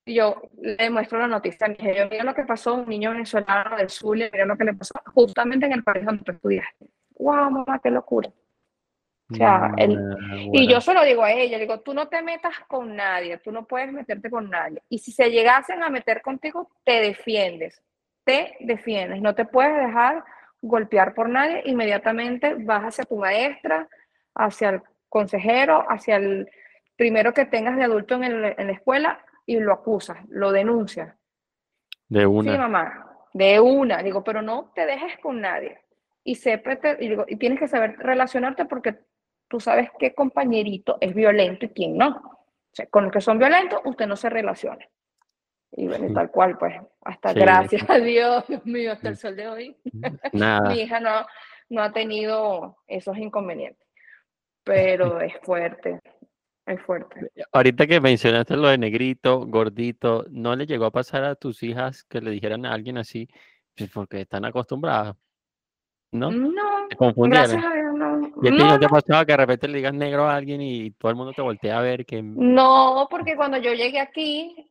[0.05, 3.11] Y yo le muestro la noticia, le dije, yo, mira lo que pasó, un niño
[3.11, 6.87] venezolano del Zulia, mira lo que le pasó, justamente en el colegio donde tú estudiaste.
[7.17, 8.29] Wow, mamá, qué locura.
[9.33, 9.99] O sea, el-
[10.53, 13.51] Y yo se lo digo a ella, digo, tú no te metas con nadie, tú
[13.51, 14.81] no puedes meterte con nadie.
[14.89, 17.81] Y si se llegasen a meter contigo, te defiendes,
[18.23, 20.23] te defiendes, no te puedes dejar
[20.61, 23.87] golpear por nadie, inmediatamente vas hacia tu maestra,
[24.35, 26.49] hacia el consejero, hacia el
[26.95, 31.15] primero que tengas de adulto en, el- en la escuela y lo acusas, lo denuncias.
[32.07, 32.57] De Sí, una.
[32.57, 35.79] mamá, de una, digo, pero no te dejes con nadie.
[36.23, 38.95] Y, sépete- y, digo, y tienes que saber relacionarte porque
[39.53, 42.07] tú sabes qué compañerito es violento y quién no.
[42.09, 44.83] O sea, con los que son violentos, usted no se relaciona.
[45.73, 49.15] Y bueno, y tal cual, pues, hasta Sí, gracias a Dios, Dios mío, hasta el
[49.15, 49.77] sol de hoy,
[50.33, 50.71] Nada.
[50.71, 51.23] mi hija no,
[51.69, 53.87] no ha tenido esos inconvenientes.
[54.63, 55.99] Pero es fuerte,
[56.65, 57.29] es fuerte.
[57.51, 62.03] Ahorita que mencionaste lo de negrito, gordito, ¿no le llegó a pasar a tus hijas
[62.05, 63.27] que le dijeran a alguien así?
[63.77, 65.15] Pues porque están acostumbradas,
[66.13, 66.31] ¿no?
[66.31, 67.49] No, confundieron.
[67.49, 68.31] gracias a Dios, no.
[68.41, 70.35] ¿Y a ti No, no te no, pasaba que de repente le digas negro a
[70.35, 73.99] alguien y todo el mundo te voltea a ver que No, porque cuando yo llegué
[73.99, 74.69] aquí,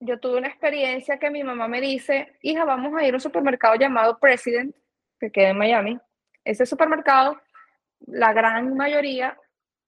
[0.00, 3.20] yo tuve una experiencia que mi mamá me dice, hija, vamos a ir a un
[3.20, 4.74] supermercado llamado President,
[5.18, 5.98] que queda en Miami.
[6.44, 7.40] Ese supermercado,
[8.00, 9.38] la gran mayoría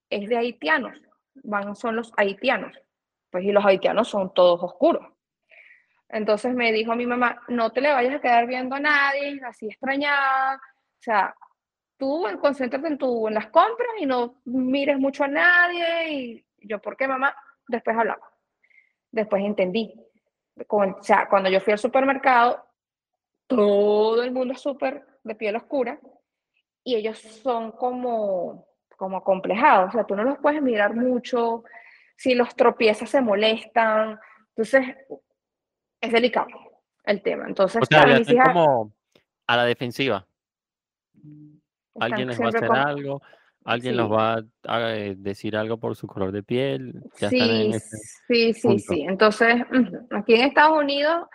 [0.08, 1.00] es de haitianos,
[1.42, 2.80] van, son los haitianos,
[3.30, 5.13] pues y los haitianos son todos oscuros.
[6.14, 9.66] Entonces me dijo mi mamá, no te le vayas a quedar viendo a nadie, así
[9.66, 11.34] extrañada, o sea,
[11.96, 16.12] tú concéntrate en, tu, en las compras y no mires mucho a nadie.
[16.12, 17.34] Y yo, ¿por qué, mamá?
[17.66, 18.28] Después hablamos.
[19.10, 19.92] Después entendí.
[20.68, 22.64] O sea, cuando yo fui al supermercado,
[23.48, 25.98] todo el mundo es súper de piel oscura
[26.84, 29.88] y ellos son como, como acomplejados.
[29.88, 31.64] O sea, tú no los puedes mirar mucho.
[32.16, 34.20] Si los tropiezas, se molestan.
[34.50, 34.96] Entonces,
[36.04, 36.46] es delicado
[37.04, 37.46] el tema.
[37.46, 38.92] Entonces, O sea, claro, ya mis están hijas como
[39.46, 40.26] a la defensiva.
[41.14, 41.62] están
[42.00, 43.22] Alguien les va a hacer con- algo,
[43.64, 44.00] alguien Sí.
[44.02, 46.92] va a eh, decir algo por su color de piel.
[47.18, 47.96] Ya están Sí, en ese.
[48.28, 48.82] sí, sí, punto.
[48.94, 49.00] sí.
[49.02, 49.54] Entonces,
[50.10, 51.28] aquí en Estados Unidos,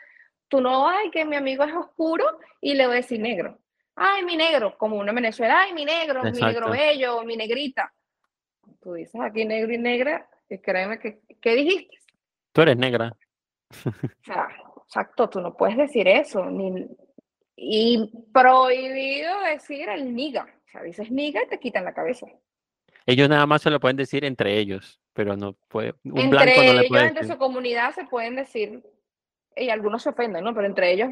[0.47, 2.26] tú no, ay, que mi amigo es oscuro
[2.61, 3.57] y le voy a decir negro.
[3.95, 7.93] Ay, mi negro, como uno en Venezuela, ay, mi negro, mi negro bello, mi negrita.
[8.82, 11.97] Tú dices aquí negro y negra, y créeme que, ¿qué dijiste?
[12.53, 13.13] Tú eres negra.
[14.20, 14.49] O sea,
[14.86, 16.45] exacto, tú no puedes decir eso.
[16.45, 16.88] Ni,
[17.55, 20.47] y prohibido decir el niga.
[20.65, 22.28] O sea, dices niga y te quitan la cabeza.
[23.05, 25.95] Ellos nada más se lo pueden decir entre ellos, pero no puede.
[26.03, 27.34] Un entre blanco no le ellos, puede entre decir.
[27.34, 28.84] su comunidad, se pueden decir,
[29.55, 30.53] y algunos se ofenden, ¿no?
[30.53, 31.09] Pero entre ellos,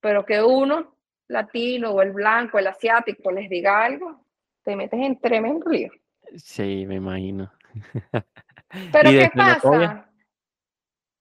[0.00, 0.96] pero que uno,
[1.28, 4.24] latino o el blanco, el asiático, les diga algo,
[4.62, 5.90] te metes en tremendo lío.
[6.36, 7.52] Sí, me imagino.
[8.92, 10.08] Pero ¿Y de ¿qué pasa?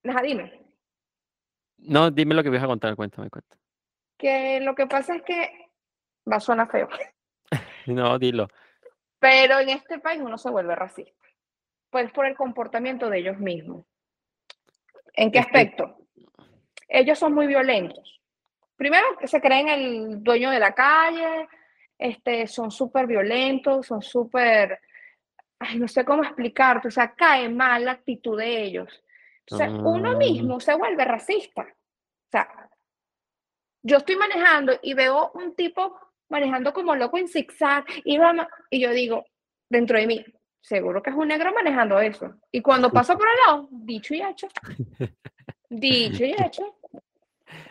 [0.03, 0.61] Ajá, dime.
[1.82, 3.59] No, dime lo que ibas a contar, cuéntame, cuéntame.
[4.17, 5.69] Que lo que pasa es que
[6.32, 6.88] va a sonar feo,
[7.88, 8.47] No, dilo.
[9.19, 11.13] pero en este país uno se vuelve racista.
[11.89, 13.86] Pues por el comportamiento de ellos mismos.
[15.13, 15.97] ¿En qué aspecto?
[16.88, 18.21] Ellos son muy violentos.
[18.75, 21.47] Primero, que se creen el dueño de la calle,
[21.97, 24.79] este, son súper violentos, son súper,
[25.59, 29.03] ay, no sé cómo explicarte, o sea, cae mal la actitud de ellos.
[29.52, 30.16] Entonces, uno Ah.
[30.16, 31.62] mismo se vuelve racista.
[31.62, 32.70] O sea,
[33.84, 35.97] yo estoy manejando y veo un tipo
[36.30, 38.18] manejando como loco en zigzag y,
[38.70, 39.26] y yo digo,
[39.70, 40.26] dentro de mí,
[40.62, 42.36] seguro que es un negro manejando eso.
[42.52, 44.47] Y cuando paso por el lado, dicho y hecho.
[45.70, 46.78] Dicho y hecho.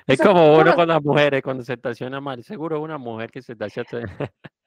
[0.07, 2.43] Es sea, como uno con las mujeres cuando se estaciona mal.
[2.45, 3.89] Seguro una mujer que se estaciona.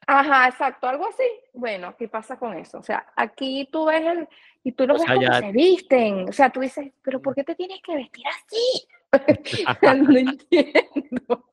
[0.08, 1.24] Ajá, exacto, algo así.
[1.54, 2.80] Bueno, ¿qué pasa con eso?
[2.80, 4.28] O sea, aquí tú ves el,
[4.64, 6.30] y tú los O ves sea, como ya- se visten.
[6.30, 8.88] O sea, tú dices, pero ¿por qué te tienes que vestir así?
[10.12, 11.50] no entiendo.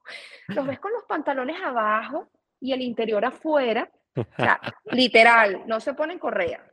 [0.49, 2.29] Los ves con los pantalones abajo
[2.61, 3.91] y el interior afuera.
[4.17, 6.65] O sea, literal, no se ponen correa.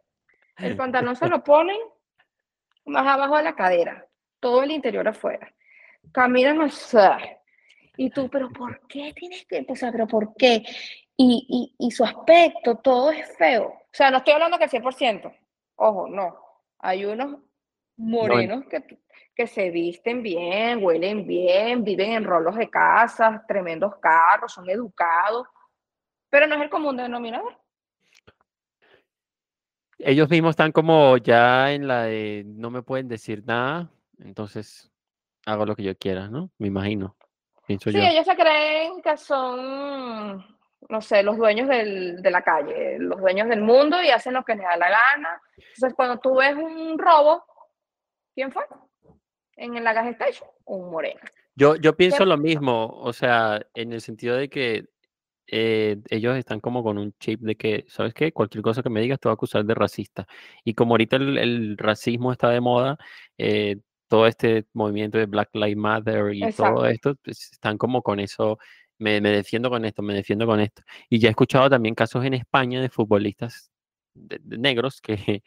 [0.57, 1.77] El pantalón se lo ponen
[2.85, 4.05] más abajo de la cadera,
[4.39, 5.53] todo el interior afuera.
[6.11, 6.97] Caminan así.
[7.97, 10.63] Y tú, pero ¿por qué tienes que, o sea, pero por qué?
[11.17, 13.67] Y, y, y su aspecto, todo es feo.
[13.69, 15.35] O sea, no estoy hablando que el 100%.
[15.77, 16.37] Ojo, no.
[16.79, 17.39] Hay unos
[17.97, 18.83] morenos que,
[19.35, 25.47] que se visten bien, huelen bien, viven en rolos de casas, tremendos carros, son educados,
[26.29, 27.57] pero no es el común denominador.
[29.99, 33.89] Ellos mismos están como ya en la de no me pueden decir nada,
[34.19, 34.91] entonces
[35.45, 36.51] hago lo que yo quiera, ¿no?
[36.57, 37.15] Me imagino.
[37.65, 38.03] pienso Sí, yo.
[38.03, 40.56] ellos se creen que son,
[40.89, 44.43] no sé, los dueños del- de la calle, los dueños del mundo y hacen lo
[44.43, 45.41] que les da la gana.
[45.57, 47.43] Entonces, cuando tú ves un robo,
[48.35, 48.63] ¿quién fue?
[49.55, 51.19] En la gas station, un moreno.
[51.55, 54.85] Yo, yo pienso lo mismo, o sea, en el sentido de que
[55.49, 58.31] eh, ellos están como con un chip de que, ¿sabes qué?
[58.33, 60.27] Cualquier cosa que me digas te va a acusar de racista.
[60.63, 62.97] Y como ahorita el, el racismo está de moda,
[63.37, 63.77] eh,
[64.09, 68.59] todo este movimiento de Black Lives Matter y todo esto, pues, están como con eso,
[68.99, 70.81] me, me defiendo con esto, me defiendo con esto.
[71.09, 73.71] Y ya he escuchado también casos en España de futbolistas
[74.13, 75.15] de- de negros que,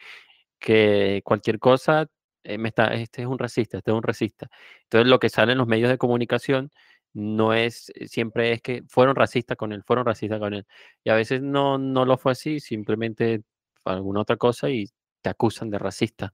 [0.59, 2.07] que cualquier cosa,
[2.45, 4.49] eh, me está, este es un racista, este es un racista.
[4.85, 6.71] Entonces lo que sale en los medios de comunicación
[7.13, 10.67] no es, eh, siempre es que fueron racistas con él, fueron racistas con él.
[11.05, 13.43] Y a veces no, no lo fue así, simplemente
[13.85, 14.87] alguna otra cosa y
[15.23, 16.33] te acusan de racista.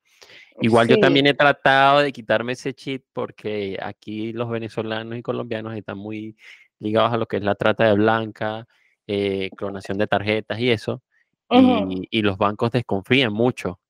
[0.60, 5.74] Igual yo también he tratado de quitarme ese chip porque aquí los venezolanos y colombianos
[5.76, 6.36] están muy
[6.78, 8.66] ligados a lo que es la trata de blanca,
[9.06, 11.02] eh, clonación de tarjetas y eso,
[11.48, 11.90] ujú.
[11.92, 13.80] y, y los bancos desconfían mucho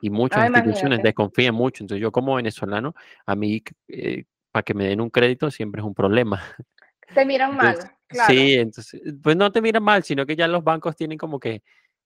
[0.00, 1.08] y muchas Ah, instituciones imagínate.
[1.08, 1.82] desconfían mucho.
[1.84, 5.86] Entonces yo como venezolano, a mí eh, para que me den un crédito siempre es
[5.86, 6.42] un problema.
[7.14, 8.28] Te miran Entonces, mal, claro.
[8.34, 11.62] sí, entonces, pues no te miran mal, sino que ya los bancos tienen como que,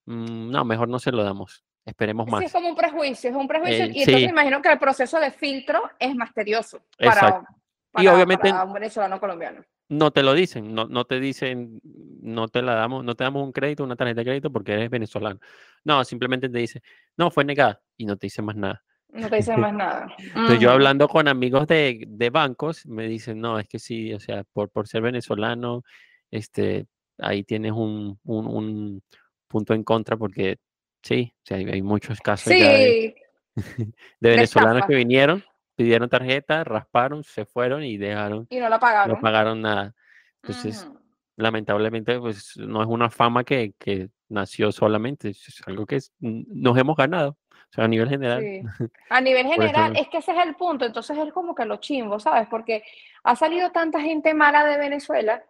[0.07, 2.53] "Mm, no, mejor no se lo damos, esperemos Sí, es más.
[2.53, 3.85] como un prejuicio, es un prejuicio.
[3.87, 7.47] Eh, Y entonces sí, imagino que el proceso de filtro es más tedioso exacto.
[7.93, 9.64] para, Y para, obviamente para un venezolano colombiano.
[9.91, 11.80] No te lo dicen, no, no te dicen,
[12.22, 14.88] no te la damos, no te damos un crédito, una tarjeta de crédito porque eres
[14.88, 15.41] venezolano.
[15.84, 16.80] No, simplemente te dice,
[17.16, 18.84] no, fue negada y no te dicen más nada.
[19.09, 20.14] No te dicen más nada.
[20.16, 20.74] Entonces yo Ujú.
[20.76, 24.70] hablando con amigos de, de bancos, me dicen, no, es que sí, o sea, por,
[24.70, 25.82] por ser venezolano,
[26.30, 26.86] este,
[27.18, 29.03] ahí tienes un, un, un
[29.49, 30.59] punto en contra porque
[31.03, 33.14] sí, o sea, hay, hay muchos casos de, Sí,
[33.57, 35.43] de de venezolanos que vinieron,
[35.83, 39.20] pidieron tarjeta, rasparon, se fueron y dejaron, Y no la no pagaron.
[39.20, 39.95] pagaron nada.
[40.43, 40.99] Entonces, Ujú.
[41.37, 46.76] lamentablemente, pues no es una fama que, que nació solamente, es algo que es- nos
[46.78, 48.43] hemos ganado, o sea, a nivel general.
[48.43, 48.62] Sí.
[49.11, 50.85] A nivel Por general, es que ese es el punto.
[50.85, 52.47] Entonces es como que lo chimbo, ¿sabes?
[52.49, 52.85] Porque
[53.24, 55.43] ha salido tanta gente mala de Venezuela,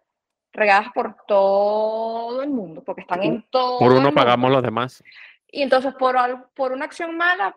[0.53, 4.57] regadas por todo el mundo, porque están en por todo uno el pagamos mundo.
[4.57, 5.05] los demás.
[5.53, 6.17] Y entonces por,
[6.55, 7.57] por una acción mala,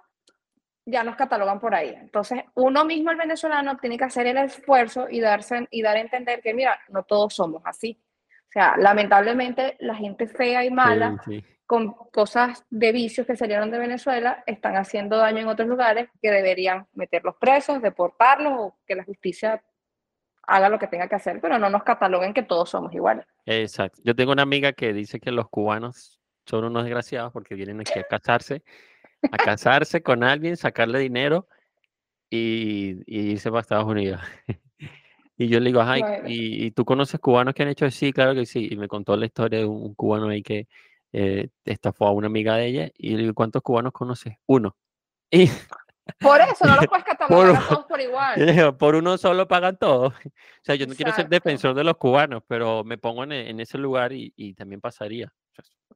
[0.86, 1.96] ya nos catalogan por ahí.
[2.00, 6.02] Entonces, uno mismo, el venezolano, tiene que hacer el esfuerzo y, darse, y dar a
[6.02, 8.00] entender que, mira, no todos somos así.
[8.50, 11.46] O sea, lamentablemente, la gente fea y mala, Sí, sí.
[11.66, 16.30] con cosas de vicios que salieron de Venezuela, están haciendo daño en otros lugares que
[16.30, 19.64] deberían meterlos presos, deportarlos o que la justicia
[20.46, 23.26] haga lo que tenga que hacer, pero no nos cataloguen que todos somos iguales.
[23.46, 24.02] Exacto.
[24.04, 27.98] Yo tengo una amiga que dice que los cubanos son unos desgraciados porque vienen aquí
[27.98, 28.62] a casarse,
[29.32, 31.48] a casarse con alguien, sacarle dinero
[32.30, 34.22] y, y irse para Estados Unidos.
[35.36, 36.32] Y yo le digo, ay, Imagínate.
[36.32, 37.90] ¿y, y tú conoces cubanos que han hecho?
[37.90, 38.68] Sí, claro que sí.
[38.70, 40.68] Y me contó la historia de un, un cubano ahí que
[41.12, 42.92] eh, estafó a una amiga de ella.
[42.96, 44.36] Y le digo, ¿cuántos cubanos conoces?
[44.46, 44.76] Uno.
[45.32, 45.50] Y
[46.20, 48.78] Por eso no los puedes por, catalogar a todos por igual.
[48.78, 50.08] por uno solo pagan todo.
[50.08, 50.14] O
[50.62, 53.78] sea, yo no quiero ser defensor de los cubanos, pero me pongo en, en ese
[53.78, 55.34] lugar y, y también pasaría.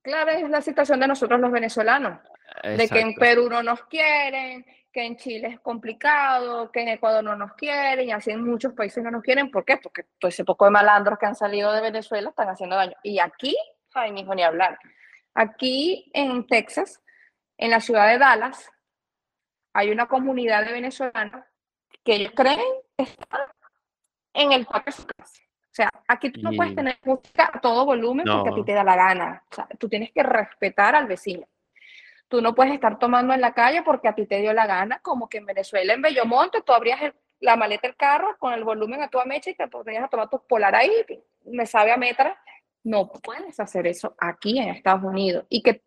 [0.01, 2.19] Claro, es la situación de nosotros los venezolanos,
[2.63, 3.13] de que en.
[3.15, 8.07] Perú no nos quieren, que en Chile es complicado, que en Ecuador no nos quieren,
[8.07, 9.51] y así en muchos países no nos quieren.
[9.51, 9.77] ¿Por qué?
[9.77, 12.95] Porque todo ese poco de malandros que han salido de Venezuela están haciendo daño.
[13.03, 13.55] Y aquí,
[13.93, 14.79] ay, mijo, ni hablar.
[15.33, 17.01] Aquí en Texas,
[17.57, 18.71] en la ciudad de Dallas,
[19.73, 21.43] hay una comunidad de venezolanos
[22.03, 22.59] que ellos creen
[22.97, 23.53] estar
[24.33, 25.41] en el patio de su casa.
[25.77, 28.61] O sea, aquí tú no puedes Y tener música a todo volumen porque a ti
[28.61, 29.43] no, te da la gana.
[29.51, 31.47] O sea, tú tienes que respetar al vecino.
[32.27, 34.97] Tú no puedes estar tomando en la calle porque a ti te dio la gana,
[35.03, 38.63] como que en Venezuela, en Bellomonte, tú abrías el- la maleta del carro con el
[38.63, 40.91] volumen a toda mecha y te ponías a tomar tus polar ahí,
[41.45, 42.41] me sabe a metra.
[42.83, 45.45] No puedes hacer eso aquí en Estados Unidos.
[45.47, 45.83] Y que,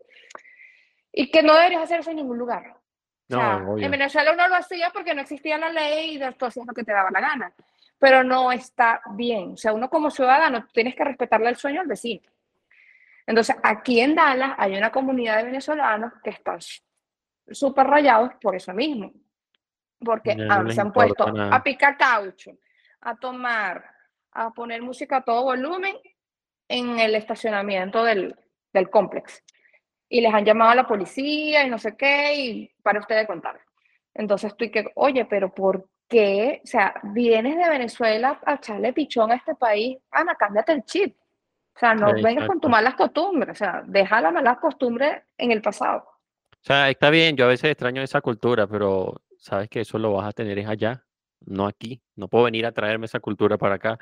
[1.12, 2.76] y que no deberías hacer eso en ningún lugar.
[2.76, 3.90] O no, sea, en.
[3.90, 6.92] Venezuela uno lo hacía porque no existía la ley y tú hacías lo que te
[6.92, 7.52] daba la gana.
[8.00, 9.52] Pero no está bien.
[9.52, 12.22] O sea, uno como ciudadano tienes que respetarle el sueño al vecino.
[13.26, 16.58] Entonces, aquí en Dallas hay una comunidad de venezolanos que están
[17.50, 19.12] súper rayados por eso mismo.
[20.02, 22.52] Porque no han- se han puesto a picar caucho,
[23.02, 23.84] a tomar,
[24.32, 25.94] a poner música a todo volumen
[26.68, 28.34] en el estacionamiento del,
[28.72, 29.44] del complex.
[30.08, 33.60] Y les han llamado a la policía y no sé qué, y para ustedes contar.
[34.14, 36.60] Entonces tú y que, oye, pero ¿por qué?
[36.62, 39.96] O sea, vienes de Venezuela a echarle pichón a este país.
[40.10, 41.16] Ana, cámbiate el chip.
[41.74, 43.56] O sea, no vengas con tus malas costumbres.
[43.56, 46.04] O sea, deja las malas costumbres en el pasado.
[46.52, 50.12] O sea, está bien, yo a veces extraño esa cultura, pero sabes que eso lo
[50.12, 51.06] vas a tener es allá,
[51.40, 52.02] no aquí.
[52.16, 53.98] No puedo venir a traerme esa cultura para acá.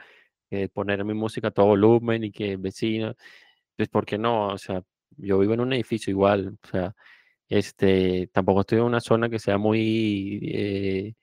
[0.50, 3.14] que poner mi música a todo volumen y que vecinos,
[3.76, 4.48] pues, ¿por qué no?
[4.48, 4.82] O sea,
[5.16, 6.94] yo vivo en un edificio igual, o sea,
[7.48, 11.14] este, tampoco estoy en una zona que sea muy eh,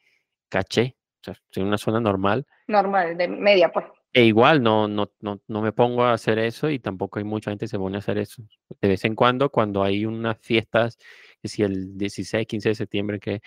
[0.49, 2.45] caché, o sea, estoy en una zona normal.
[2.67, 3.85] Normal, de media, pues.
[4.13, 7.51] E igual no, no, no, no me pongo a hacer eso y tampoco hay mucha
[7.51, 8.43] gente que se pone a hacer eso.
[8.79, 10.97] De vez en cuando, cuando hay unas fiestas,
[11.41, 13.41] que si el 16, 15 de septiembre, que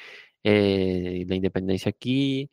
[0.44, 2.50] eh, la independencia aquí,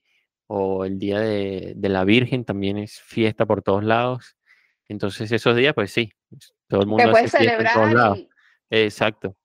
[0.47, 4.37] o el día de, de, la Virgen también es fiesta por todos lados.
[4.87, 6.11] Entonces esos días, pues sí,
[6.67, 8.17] todo el mundo hace fiesta en todos lados.
[8.19, 8.29] Y...
[8.69, 9.35] Exacto.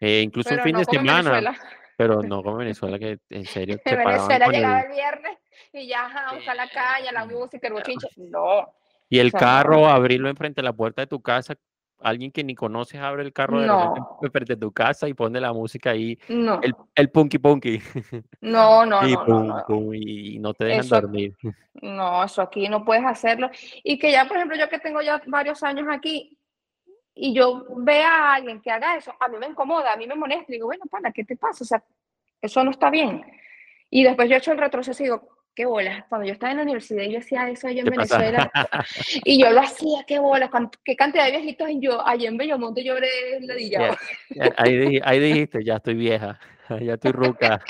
[0.00, 1.58] Eh, incluso Pero un fin no de semana, Venezuela.
[1.96, 5.38] Pero no como Venezuela, que en serio En Venezuela con llegaba el, el viernes
[5.72, 8.08] y ya a buscar la calle, la música, el bochinche.
[8.16, 8.72] No,
[9.08, 9.88] y el o sea, carro, no.
[9.88, 11.54] abrirlo enfrente de la puerta de tu casa,
[12.00, 15.40] alguien que ni conoces abre el carro de No, enfrente de tu casa y pone
[15.40, 17.80] la música ahí, no, el, el punky punky,
[18.40, 19.64] no, no, y no, no, pum, no.
[19.66, 21.34] pum, y no te dejan Eso, dormir.
[21.74, 23.50] no, eso aquí no puedes hacerlo.
[23.82, 26.33] Y que ya, por ejemplo, yo que tengo ya varios años aquí
[27.14, 30.14] y yo vea a alguien que haga eso, a mí me incomoda, a mí me
[30.14, 30.46] molesta.
[30.48, 31.62] Y digo, bueno, pana, ¿qué te pasa?
[31.62, 31.82] O sea,
[32.40, 33.24] eso no está bien.
[33.90, 36.04] Y después yo he hecho el retroceso y digo, qué bolas.
[36.08, 37.90] Cuando yo estaba en la universidad y yo hacía eso allá en.
[37.90, 38.50] Venezuela,
[39.24, 40.50] y yo lo hacía, qué bolas,
[40.84, 43.96] qué cantidad de viejitos y yo allá en Bellomonte lloré ladillado.
[44.30, 46.40] Ya, ya, ahí, ahí dijiste, ya estoy vieja,
[46.80, 47.60] ya estoy ruca.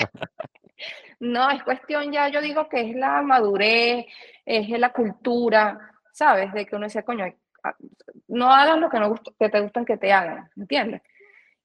[1.19, 4.05] No, es cuestión ya, yo digo que es la madurez,
[4.45, 6.51] es la cultura, ¿sabes?
[6.53, 7.25] De que uno decía, coño,
[8.27, 11.01] no hagas lo que, no gust- que te gustan que te hagan, ¿entiendes?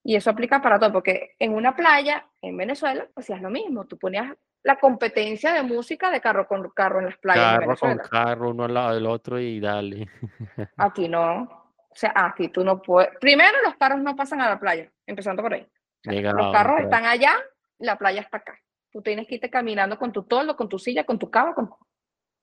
[0.03, 3.97] Y eso aplica para todo, porque en una playa, en Venezuela, hacías lo mismo, tú
[3.99, 7.89] ponías la competencia de música de carro con carro en las playas de Carro con
[7.89, 8.09] Venezuela.
[8.09, 10.07] carro, uno al lado del otro y dale.
[10.77, 13.11] Aquí no, o sea, aquí tú no puedes.
[13.19, 15.67] Primero, los carros no pasan a la playa, empezando por ahí.
[16.03, 16.83] Llega los carros otra.
[16.85, 17.33] están allá,
[17.79, 18.57] la playa está acá.
[18.91, 21.69] Tú tienes que irte caminando con tu toldo, con tu silla, con tu cama, con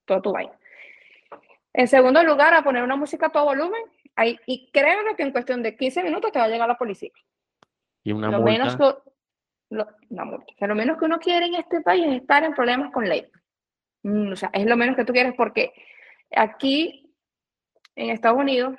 [0.05, 0.53] todo tu vaina.
[1.73, 3.81] En segundo lugar, a poner una música a todo volumen.
[4.15, 7.11] Ahí, y créeme que en cuestión de 15 minutos te va a llegar la policía.
[8.03, 8.83] Y una lo menos que,
[9.69, 10.45] lo, una multa.
[10.53, 13.07] O sea, lo menos que uno quiere en este país es estar en problemas con
[13.07, 13.27] ley.
[14.03, 15.73] Mm, o sea, es lo menos que tú quieres porque
[16.35, 17.13] aquí
[17.95, 18.75] en Estados Unidos,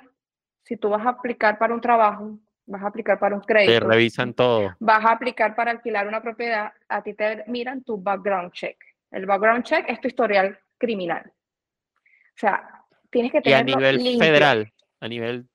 [0.63, 3.87] si tú vas a aplicar para un trabajo, vas a aplicar para un Te crédito,
[3.87, 4.75] revisan todo.
[4.79, 8.77] vas a aplicar para alquilar una propiedad, a ti te miran tu background check.
[9.11, 11.23] El background check es tu historial criminal.
[11.25, 12.80] O sea,
[13.11, 14.25] tienes que Y a nivel limpio.
[14.25, 15.47] federal, a nivel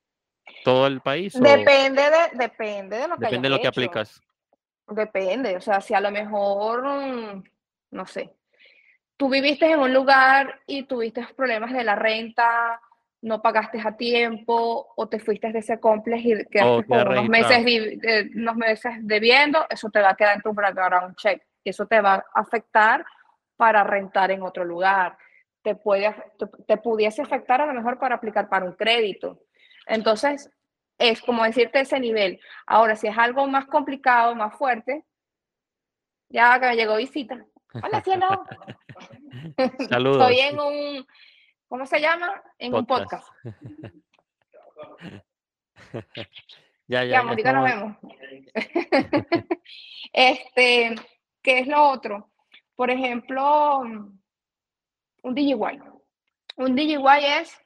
[0.63, 3.69] todo el país o Depende de, depende de lo que depende de lo que hecho.
[3.69, 4.21] aplicas.
[4.89, 7.43] Depende, o sea, si a lo mejor, mm,
[7.91, 8.33] no sé,
[9.17, 12.79] tú viviste en un lugar y tuviste problemas de la renta,
[13.21, 17.27] no pagaste a tiempo o te fuiste de ese complex y quedaste queda con unos
[17.27, 17.65] meses,
[18.35, 21.99] unos meses debiendo, eso te va a quedar en tu background check y eso te
[21.99, 23.05] va a afectar
[23.57, 25.17] para rentar en otro lugar.
[25.67, 29.41] Te, puede, te, te pudiese afectar a lo mejor para aplicar para un crédito.
[29.85, 30.49] Entonces,
[30.97, 32.39] es como decirte ese nivel.
[32.65, 35.03] Ahora, si es algo más complicado, más fuerte,
[36.29, 37.45] ya que me llegó visita.
[37.83, 38.45] Hola, cielo.
[39.89, 40.31] Saludos.
[40.31, 41.07] Estoy en un,
[41.67, 42.41] ¿cómo se llama?
[42.59, 43.27] En un Podcast.
[43.43, 43.95] podcast.
[46.89, 47.97] Ya, ya, Ya, nos vemos.
[50.13, 50.95] este,
[51.41, 52.31] ¿qué es lo otro?
[52.77, 53.83] Por ejemplo,
[55.23, 55.81] un DJY.
[56.57, 57.57] Un DJY es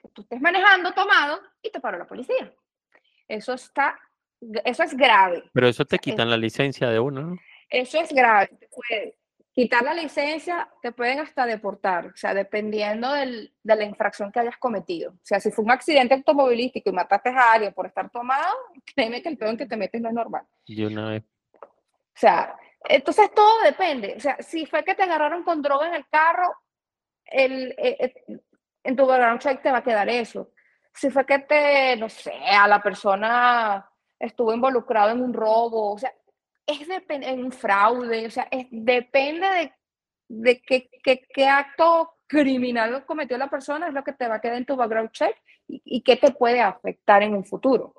[0.00, 2.52] que tú estés manejando tomado y te paró la policía.
[3.26, 3.98] Eso está,
[4.64, 5.44] eso es grave.
[5.52, 7.38] Pero eso te es- quitan la licencia de uno, ¿no?
[7.70, 8.48] Eso es grave.
[8.48, 9.16] Te puede
[9.52, 14.40] quitar la licencia, te pueden hasta deportar, o sea, dependiendo del- de la infracción que
[14.40, 15.12] hayas cometido.
[15.12, 18.52] O sea, si fue un accidente automovilístico y mataste a alguien por estar tomado,
[18.94, 20.44] créeme que el peor en que te metes no es normal.
[20.66, 21.24] De una vez.
[21.62, 22.56] O sea,
[22.88, 24.14] entonces todo depende.
[24.16, 26.54] O sea, si fue que te agarraron con droga en el carro,
[27.26, 28.38] el, eh, eh,
[28.82, 30.50] en tu background check te va a quedar eso.
[30.92, 35.98] Si fue que te, no sé, a la persona estuvo involucrado en un robo, o
[35.98, 36.12] sea,
[36.66, 39.72] es depende en un fraude, o sea, es, depende de,
[40.28, 44.40] de qué, qué, qué acto criminal cometió la persona, es lo que te va a
[44.40, 47.94] quedar en tu background check y, y qué te puede afectar en un futuro.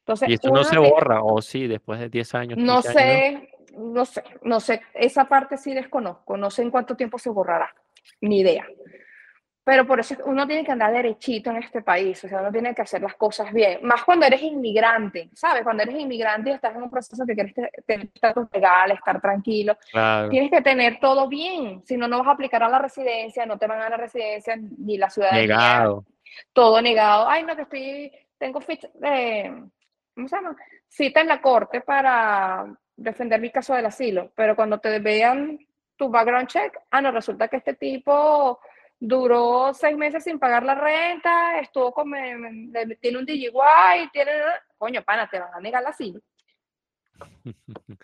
[0.00, 2.58] Entonces, Y esto no se borra, o sí, después de 10 años.
[2.58, 6.70] no 15 años, sé, no sé, no sé, esa parte sí desconozco, no sé en
[6.70, 7.74] cuánto tiempo se borrará,
[8.20, 8.66] ni idea.
[9.62, 12.74] Pero por eso uno tiene que andar derechito en este país, o sea, uno tiene
[12.74, 15.62] que hacer las cosas bien, más cuando eres inmigrante, ¿sabes?
[15.62, 19.20] Cuando eres inmigrante y estás en un proceso que quieres te- tener estatus legal, estar
[19.20, 20.30] tranquilo, Claro.
[20.30, 23.58] tienes que tener todo bien, si no, no vas a aplicar a la residencia, no
[23.58, 26.04] te van a la residencia ni la ciudadanía, Negado.
[26.54, 27.28] todo negado.
[27.28, 29.52] Ay, no, que estoy, tengo ficha, eh,
[30.14, 30.56] ¿cómo se llama?
[30.88, 32.64] Cita en la corte para
[33.00, 35.58] defender mi caso del asilo, pero cuando te vean
[35.96, 38.60] tu background check, ah, no, resulta que este tipo
[38.98, 42.12] duró seis meses sin pagar la renta, estuvo con,
[43.00, 43.50] tiene un DIY,
[44.12, 44.32] tiene,
[44.76, 46.20] coño, pana, te van a negar la silla.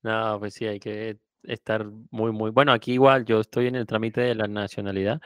[0.00, 3.84] No, pues sí, hay que estar muy, muy, bueno, aquí igual yo estoy en el
[3.84, 5.20] trámite de la nacionalidad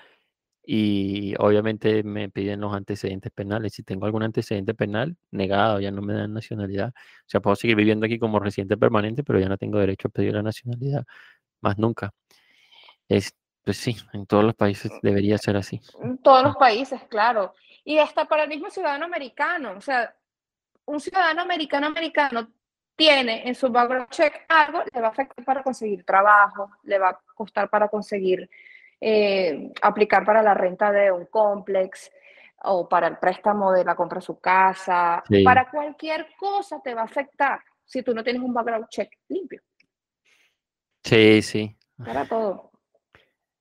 [0.64, 3.74] y obviamente me piden los antecedentes penales.
[3.74, 6.90] Si tengo algún antecedente penal, negado, ya no me dan nacionalidad.
[6.90, 10.10] O sea, puedo seguir viviendo aquí como residente permanente, pero ya no tengo derecho a
[10.12, 11.04] pedir la nacionalidad
[11.60, 12.12] más nunca.
[13.08, 13.34] Es,
[13.64, 15.80] pues sí, en todos los países debería ser así.
[16.00, 17.54] En todos los países, claro.
[17.84, 19.74] Y hasta para el mismo ciudadano americano.
[19.76, 20.14] O sea,
[20.84, 22.48] un ciudadano americano americano
[22.94, 27.10] tiene en su background check algo, le va a afectar para conseguir trabajo, le va
[27.10, 28.48] a costar para conseguir
[29.04, 32.08] eh, aplicar para la renta de un complex
[32.62, 35.24] o para el préstamo de la compra de su casa.
[35.44, 39.60] Para cualquier cosa te va a afectar si tú no tienes un background check limpio.
[41.02, 41.76] Sí, sí.
[41.96, 42.70] Para todo.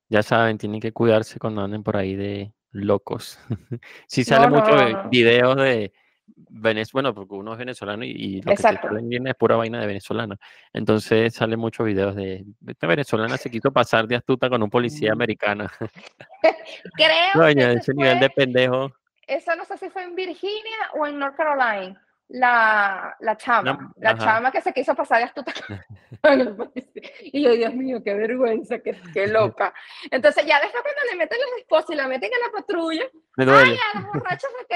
[0.09, 3.39] Ya saben, tienen que cuidarse cuando anden por ahí de locos.
[4.07, 5.91] sí salen muchos videos de
[6.35, 10.37] Venezuela, porque uno es venezolano y, lo que te es pura vaina de venezolana.
[10.73, 15.11] Entonces sale muchos videos de esta venezolana se quiso pasar de astuta con un policía
[15.11, 15.13] mm.
[15.13, 15.67] americano.
[16.95, 18.91] Creo que ese nivel de pendejo.
[19.27, 22.01] Eso no sé si fue en Virginia o en North Carolina
[22.33, 25.53] la, la chama, la chama que se quiso pasar de astuta.
[27.23, 29.73] y yo, Dios mío, qué vergüenza, qué, qué loca.
[30.09, 33.03] Entonces, ya después cuando le meten los esposos y la meten en la patrulla,
[33.37, 34.75] ay, a las borrachas que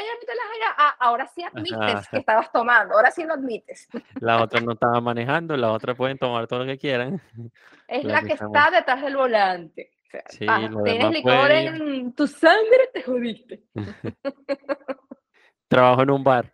[0.78, 3.88] ah, ahora sí admites que estabas tomando, ahora sí lo admites.
[4.20, 7.22] La otra no estaba manejando, la otra pueden tomar todo lo que quieran.
[7.88, 9.92] Es la, que, está detrás del volante.
[10.28, 13.64] sí, ah, tienes licor en tu sangre, te jodiste.
[15.68, 16.52] Trabajo en un bar.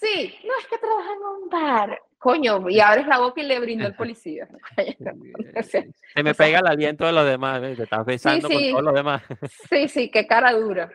[0.00, 2.02] Sí, no es que trabaja en un bar.
[2.18, 4.48] Coño, y abres la boca y le brindo al policía.
[5.62, 7.76] Se me pega el aliento de los demás, ¿ves?
[7.76, 9.22] te estás besando con todos los demás.
[9.68, 10.90] Sí, sí, qué cara dura.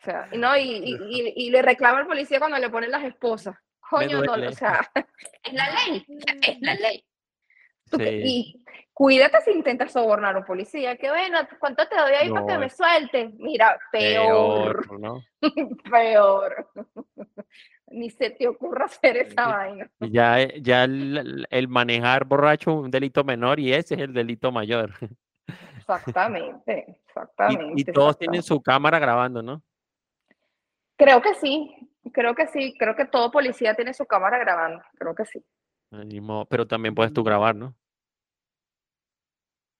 [0.00, 3.56] O sea, no, y, y, y, le reclama al policía cuando le ponen las esposas.
[3.80, 4.90] Coño, no, o sea,
[5.42, 6.04] es la ley,
[6.42, 7.04] es la ley.
[7.98, 8.62] Y
[8.94, 12.58] cuídate si intentas sobornar a un policía, que bueno, ¿cuánto te doy ahí para que
[12.58, 13.30] me suelte?
[13.38, 14.86] Mira, peor.
[14.86, 15.00] Peor.
[15.00, 15.22] ¿no?
[15.90, 16.70] peor.
[17.88, 19.90] Ni se te ocurra hacer esa vaina.
[20.00, 24.50] Ya, eh, ya el, manejar borracho es un delito menor y ese es el delito
[24.50, 24.92] mayor.
[25.76, 27.74] Exactamente, exactamente.
[27.76, 29.62] Y, todos tienen su cámara grabando, ¿no?
[30.96, 31.74] Creo que sí,
[32.12, 35.44] creo que sí, creo que todo policía tiene su cámara grabando, creo que sí.
[36.48, 37.74] Pero también puedes tú grabar, ¿no?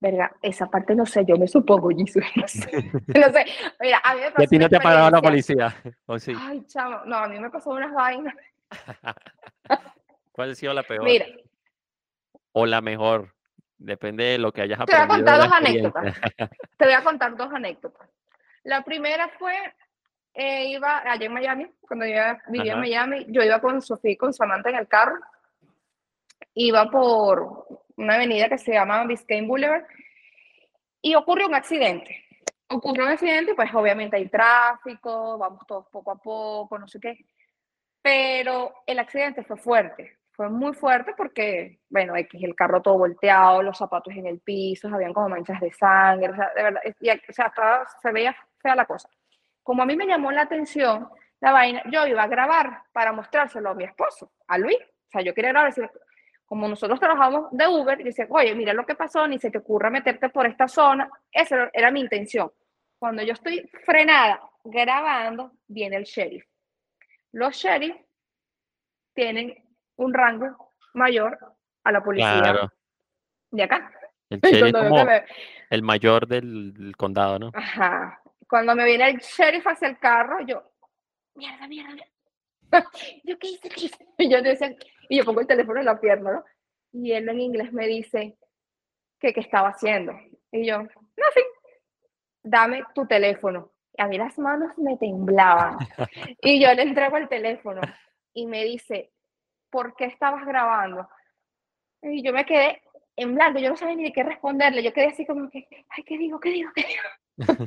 [0.05, 0.33] ¿Verdad?
[0.43, 2.23] Esa parte no sé, yo me supongo, Jesús.
[2.35, 3.47] No sé.
[3.81, 4.43] Mira, a mí me pasó.
[4.43, 5.75] ¿Y a ti no te ha pagado la policía?
[6.07, 6.33] ¿O sí?
[6.39, 8.35] Ay, chamo, no, a mí me pasó unas vainas.
[10.33, 11.05] ¿Cuál ha sido la peor?
[11.05, 11.27] Mira.
[12.53, 13.33] O la mejor.
[13.79, 15.07] Depende de lo que hayas aprendido.
[15.07, 16.21] Te voy a contar dos anécdotas.
[16.77, 18.09] Te voy a contar dos anécdotas.
[18.63, 19.55] La primera fue,
[20.35, 22.15] eh, iba allá en Miami, cuando yo
[22.49, 25.19] vivía en Miami, yo iba con Sofía y con Samantha en el carro.
[26.55, 29.85] Iba por una avenida que se llama Biscayne Boulevard,
[31.03, 32.25] y ocurrió un accidente.
[32.69, 37.19] Ocurrió un accidente, pues obviamente hay tráfico, vamos todos poco a poco, no sé qué,
[38.03, 43.79] pero el accidente fue fuerte, fue muy fuerte porque, bueno, el carro todo volteado, los
[43.79, 46.83] zapatos en el piso, habían como manchas de sangre, o sea, de verdad,
[47.29, 47.53] o sea,
[48.01, 49.09] se veía fea la cosa.
[49.63, 51.09] Como a mí me llamó la atención
[51.41, 54.79] la vaina, yo iba a grabar para mostrárselo a mi esposo, a Luis.
[54.79, 55.75] O sea, yo quería grabar,
[56.47, 59.91] como nosotros trabajamos de Uber, dice, oye, mira lo que pasó, ni se te ocurra
[59.91, 61.11] meterte por esta zona.
[61.33, 62.53] Esa era mi intención.
[62.99, 66.45] Cuando yo estoy frenada grabando, viene el sheriff.
[67.33, 67.97] Los sheriff
[69.15, 69.55] tienen
[69.97, 71.39] un rango mayor
[71.83, 72.71] a la policía
[73.51, 73.93] de acá.
[74.31, 75.07] El sheriff como
[75.71, 77.51] el mayor del, condado, ¿no?
[77.55, 78.21] Ajá.
[78.49, 80.63] Cuando me viene el sheriff hacia el carro, yo,
[81.35, 82.05] mierda, mierda,
[83.25, 83.69] yo, ¿qué hice?
[84.19, 84.75] Y yo decía,
[85.09, 86.45] y yo pongo el teléfono en la pierna, ¿no?
[86.93, 88.37] Y él en inglés me dice
[89.19, 90.13] que qué estaba haciendo.
[90.53, 91.41] Y yo, no, sí,
[92.43, 93.73] dame tu teléfono.
[93.97, 95.79] Y a mí las manos me temblaban.
[96.41, 97.81] Y yo le entrego el teléfono
[98.33, 99.13] y me dice,
[99.71, 101.09] ¿por qué estabas grabando?
[102.03, 102.83] Y yo me quedé
[103.17, 104.83] en blanco, yo no sabía ni de qué responderle.
[104.83, 106.39] Yo quedé así como que, ay, ¿qué digo?
[106.41, 106.71] ¿Qué digo?
[106.75, 107.67] ¿Qué digo?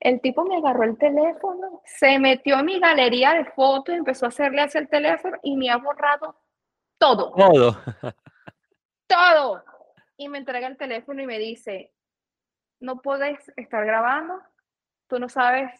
[0.00, 4.30] El tipo me agarró el teléfono, se metió en mi galería de fotos, empezó a
[4.30, 6.40] hacerle hacia el teléfono y me ha borrado
[7.00, 7.32] todo.
[7.32, 7.82] Todo.
[9.06, 9.64] todo.
[10.16, 11.90] Y me entrega el teléfono y me dice,
[12.78, 14.40] no puedes estar grabando,
[15.08, 15.72] tú no sabes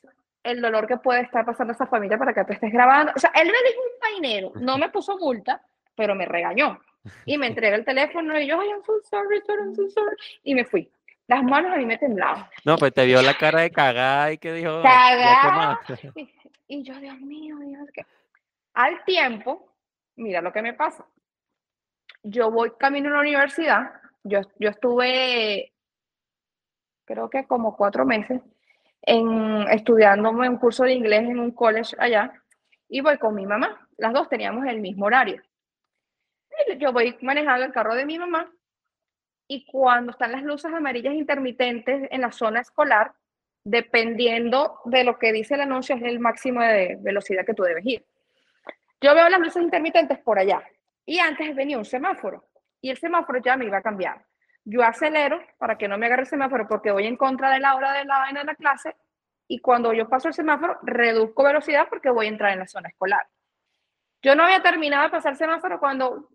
[0.42, 3.12] el dolor que puede estar pasando esa familia para que tú estés grabando.
[3.14, 5.62] O sea, él me dijo un painero, no me puso multa,
[5.94, 6.80] pero me regañó.
[7.26, 10.16] Y me entrega el teléfono y yo, ay, I'm so sorry, I'm so sorry.
[10.42, 10.90] Y me fui.
[11.26, 12.46] Las manos a mí me temblaban.
[12.64, 14.82] No, pues te vio la cara de cagada y que dijo.
[14.82, 15.80] Cagada.
[16.16, 16.28] Y,
[16.66, 18.04] y yo, Dios mío, Dios, que
[18.74, 19.69] al tiempo,
[20.20, 21.04] mira lo que me pasa.
[22.22, 23.92] Yo voy camino a la universidad,
[24.22, 25.72] yo, yo estuve,
[27.04, 28.40] creo que como cuatro meses,
[29.02, 32.32] en, estudiándome un curso de inglés en un college allá,
[32.88, 33.88] y voy con mi mamá.
[33.96, 35.42] Las dos teníamos el mismo horario.
[36.78, 38.52] Yo voy manejando el carro de mi mamá,
[39.48, 43.14] y cuando están las luces amarillas intermitentes en la zona escolar,
[43.64, 47.84] dependiendo de lo que dice el anuncio, es el máximo de velocidad que tú debes
[47.86, 48.06] ir.
[49.01, 50.62] Yo veo las luces intermitentes por allá
[51.07, 52.48] y antes venía un semáforo
[52.80, 54.26] y el semáforo ya me iba a cambiar.
[54.64, 57.74] Yo acelero para que no me agarre el semáforo porque voy en contra de la
[57.74, 58.94] hora de la vaina de la clase
[59.48, 62.88] y cuando yo paso el semáforo reduzco velocidad porque voy a entrar en la zona
[62.88, 63.26] escolar.
[64.22, 66.28] Yo no había terminado de pasar el semáforo cuando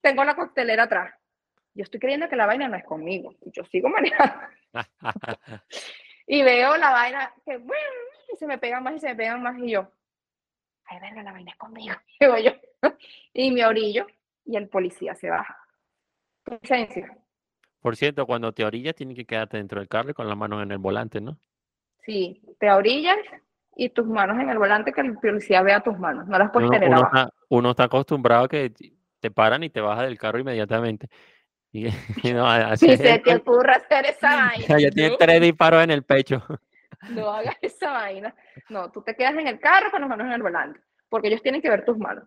[0.00, 1.14] tengo la coctelera atrás.
[1.74, 3.34] Yo estoy creyendo que la vaina no es conmigo.
[3.46, 4.46] Yo sigo manejando.
[6.26, 7.60] y veo la vaina que
[8.38, 9.92] se me pegan más y se me pegan más y yo,
[11.22, 12.50] la vaina es conmigo, digo yo.
[13.32, 14.06] y me orillo
[14.44, 15.56] y el policía se baja.
[16.62, 17.16] Licencia.
[17.80, 20.72] Por cierto, cuando te orillas, tienes que quedarte dentro del carro con las manos en
[20.72, 21.38] el volante, ¿no?
[22.04, 23.18] Sí, te orillas
[23.76, 26.26] y tus manos en el volante, que el policía vea tus manos.
[26.26, 27.16] No las puedes Uno, tener uno abajo.
[27.16, 28.72] está, uno está acostumbrado a que
[29.20, 31.08] te paran y te bajas del carro inmediatamente.
[31.72, 31.86] Y,
[32.24, 34.78] y no, así Ni es se te ocurra hacer esa vaina.
[34.78, 36.42] ya tiene tres disparos en el pecho.
[37.08, 38.34] No hagas esa vaina.
[38.68, 41.42] No, tú te quedas en el carro con las manos en el volante, porque ellos
[41.42, 42.24] tienen que ver tus manos.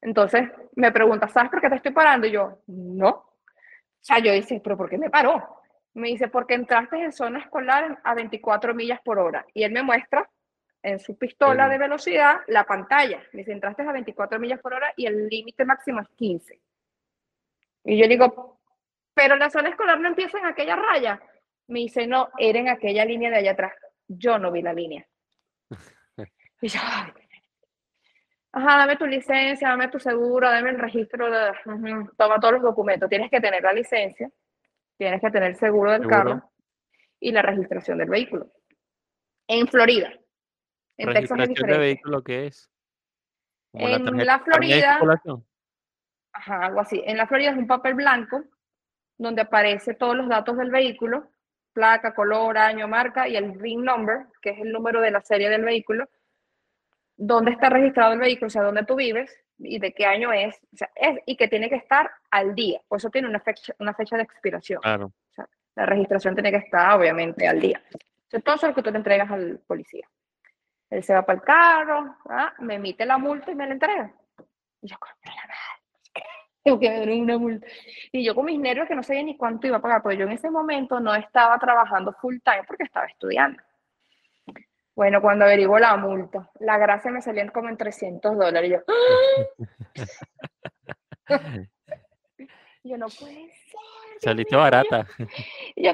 [0.00, 2.26] Entonces me pregunta, ¿sabes por qué te estoy parando?
[2.26, 3.08] Y yo, no.
[3.08, 3.32] O
[4.00, 5.62] sea, yo dice, ¿pero por qué me paró?
[5.94, 9.46] Me dice, porque entraste en zona escolar a 24 millas por hora.
[9.54, 10.28] Y él me muestra
[10.82, 13.20] en su pistola de velocidad la pantalla.
[13.32, 16.60] Me dice, entraste a 24 millas por hora y el límite máximo es 15.
[17.84, 18.60] Y yo digo,
[19.14, 21.20] pero la zona escolar no empieza en aquella raya.
[21.68, 23.72] Me dice, no, era en aquella línea de allá atrás.
[24.08, 25.06] Yo no vi la línea.
[26.62, 27.12] Y yo, "Ay".
[28.52, 31.52] ajá, dame tu licencia, dame tu seguro, dame el registro, de,
[32.16, 33.10] toma todos los documentos.
[33.10, 34.30] Tienes que tener la licencia,
[34.96, 36.16] tienes que tener el seguro del Seguro.
[36.16, 36.52] carro
[37.20, 38.50] y la registración del vehículo.
[39.46, 40.08] En Florida.
[40.96, 41.78] En Texas es Registración de diferente.
[41.78, 42.70] vehículo, ¿qué es?
[43.72, 43.92] Como En
[44.24, 44.98] la de Florida-.
[46.32, 47.02] Ajá, algo así.
[47.04, 48.42] En la Florida es un papel blanco
[49.18, 51.30] donde aparece todos los datos del vehículo,
[51.76, 55.50] placa, color, año, marca y el VIN number, que es el número de la serie
[55.50, 56.08] del vehículo,
[57.18, 60.56] dónde está registrado el vehículo, o sea, dónde tú vives y de qué año es,
[60.72, 62.80] o sea, es y que tiene que estar al día.
[62.88, 64.80] Por eso tiene una fecha, una fecha de expiración.
[64.80, 65.12] Claro.
[65.74, 67.82] La registración tiene que estar, obviamente, al día.
[67.90, 70.08] Entonces, todo eso es lo que tú le entregas al policía.
[70.88, 72.54] Él se va para el carro, ¿ah?
[72.60, 74.10] me emite la multa y me la entrega.
[74.80, 75.85] Y yo, la madre.
[76.66, 77.64] Tengo que me den una multa.
[78.10, 80.24] Y yo con mis nervios que no sabía ni cuánto iba a pagar, porque yo
[80.24, 83.62] en ese momento no estaba trabajando full time porque estaba estudiando.
[84.96, 88.68] Bueno, cuando averiguo la multa, la gracia me salían como en 300 dólares.
[88.68, 88.80] Y yo,
[92.82, 93.80] yo no puede ser.
[94.18, 94.64] Saliste mío".
[94.64, 95.06] barata.
[95.76, 95.92] Y yo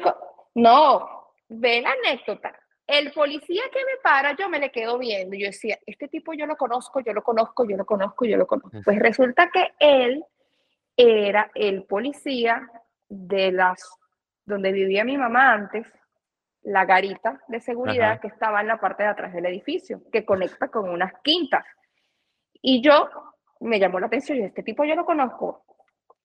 [0.54, 2.58] no, ve la anécdota.
[2.86, 5.36] El policía que me para, yo me le quedo viendo.
[5.36, 8.46] Yo decía, este tipo yo lo conozco, yo lo conozco, yo lo conozco, yo lo
[8.46, 8.80] conozco.
[8.82, 10.24] Pues resulta que él
[10.96, 12.68] era el policía
[13.08, 13.82] de las,
[14.44, 15.86] donde vivía mi mamá antes,
[16.62, 18.20] la garita de seguridad Ajá.
[18.20, 21.64] que estaba en la parte de atrás del edificio, que conecta con unas quintas.
[22.60, 23.08] Y yo,
[23.60, 25.64] me llamó la atención, yo, este tipo yo lo conozco.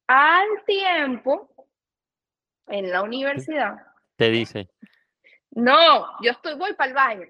[0.07, 1.49] Al tiempo,
[2.67, 3.77] en la universidad,
[4.15, 4.69] Te dice.
[5.51, 7.27] no, yo estoy, voy para el baño.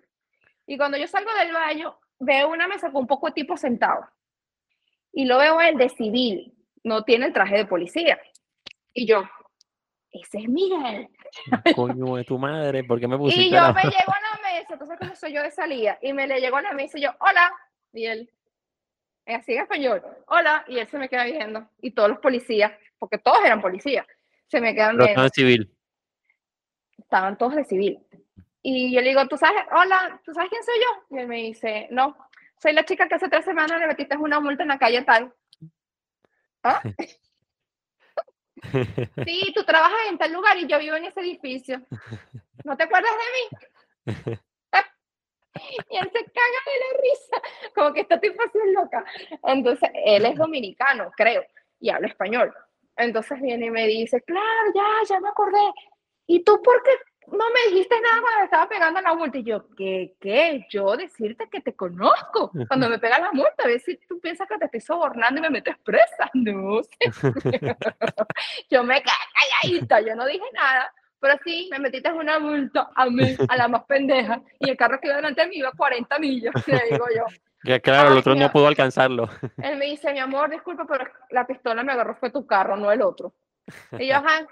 [0.65, 4.05] Y cuando yo salgo del baño, veo una mesa con un poco de tipo sentado.
[5.13, 8.19] Y lo veo él de civil, no tiene el traje de policía.
[8.93, 9.23] Y yo,
[10.11, 11.09] ese es Miguel.
[11.75, 14.41] Coño de tu madre, ¿por qué me Y pusiste yo la- me llego a la
[14.53, 17.01] mesa, entonces como soy yo de salida, y me le llego a la mesa y
[17.01, 17.51] yo, hola,
[17.93, 18.31] y él,
[19.25, 23.17] así en español, hola, y él se me queda viendo, y todos los policías, porque
[23.17, 24.05] todos eran policías,
[24.47, 25.11] se me quedan Pero viendo.
[25.21, 25.73] estaba civil.
[26.97, 27.99] estaban todos de civil.
[28.61, 31.15] Y yo le digo, ¿tú sabes, hola, ¿tú sabes quién soy yo?
[31.17, 32.17] Y él me dice, no,
[32.61, 35.31] soy la chica que hace tres semanas le metiste una multa en la calle tal.
[36.67, 36.81] ¿Ah?
[39.25, 41.79] Sí, tú trabajas en tal lugar y yo vivo en ese edificio.
[42.65, 44.39] ¿No te acuerdas de mí?
[45.89, 47.41] Y él se caga de la risa,
[47.73, 49.03] como que esta así es loca.
[49.43, 51.43] Entonces, él es dominicano, creo,
[51.79, 52.53] y habla español.
[52.95, 55.73] Entonces viene y me dice, claro, ya, ya me acordé.
[56.25, 56.91] ¿Y tú por qué
[57.31, 59.37] no me dijiste nada cuando me estaba pegando la multa?
[59.37, 60.15] Y yo, ¿qué?
[60.19, 60.65] ¿Qué?
[60.69, 62.51] Yo decirte que te conozco.
[62.67, 65.41] Cuando me pega la multa, a ver si tú piensas que te estoy sobornando y
[65.41, 66.29] me metes presa.
[66.33, 67.11] No sé.
[68.69, 69.13] yo me quedé
[69.61, 73.57] calladita, yo no dije nada, pero sí, me metiste en una multa a mí, a
[73.57, 76.53] la más pendeja, y el carro que iba delante de mí iba a 40 millas,
[76.67, 77.25] le digo yo.
[77.63, 79.29] Que claro, el otro no pudo alcanzarlo.
[79.61, 82.91] Él me dice, mi amor, disculpa, pero la pistola me agarró fue tu carro, no
[82.91, 83.33] el otro.
[83.99, 84.47] Y yo, ajá,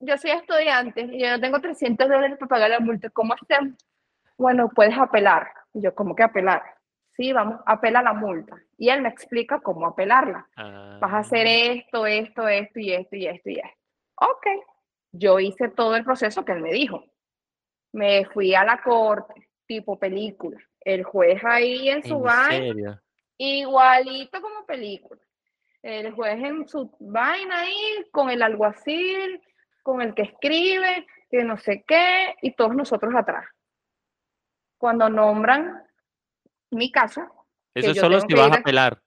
[0.00, 3.74] yo soy estudiante y yo no tengo 300 dólares para pagar la multa, ¿cómo hacemos?
[4.36, 5.52] Bueno, puedes apelar.
[5.74, 6.62] Y yo, ¿cómo que apelar?
[7.14, 8.56] Sí, vamos, apela la multa.
[8.78, 10.48] Y él me explica cómo apelarla.
[10.56, 13.78] Vas a hacer Ah, esto, esto, esto y esto y esto y esto.
[14.16, 14.46] Ok,
[15.12, 17.04] yo hice todo el proceso que él me dijo.
[17.92, 20.58] Me fui a la corte, tipo película.
[20.80, 23.02] El juez ahí en su ¿En vaina,
[23.36, 25.20] igualito como película.
[25.82, 29.42] El juez en su vaina ahí, con el alguacil,
[29.82, 33.46] con el que escribe, que no sé qué, y todos nosotros atrás.
[34.78, 35.82] Cuando nombran
[36.70, 37.22] mi caso,
[37.74, 39.00] Eso solo si vas a a- apelar.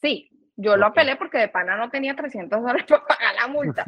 [0.00, 3.84] Sí, yo lo apelé porque de pana no tenía 300 dólares para pagar la multa.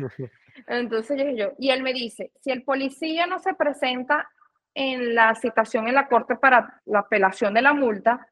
[0.66, 4.28] Entonces yo, yo, y él me dice, si el policía no se presenta
[4.74, 8.26] en la citación en la corte para la apelación de la multa,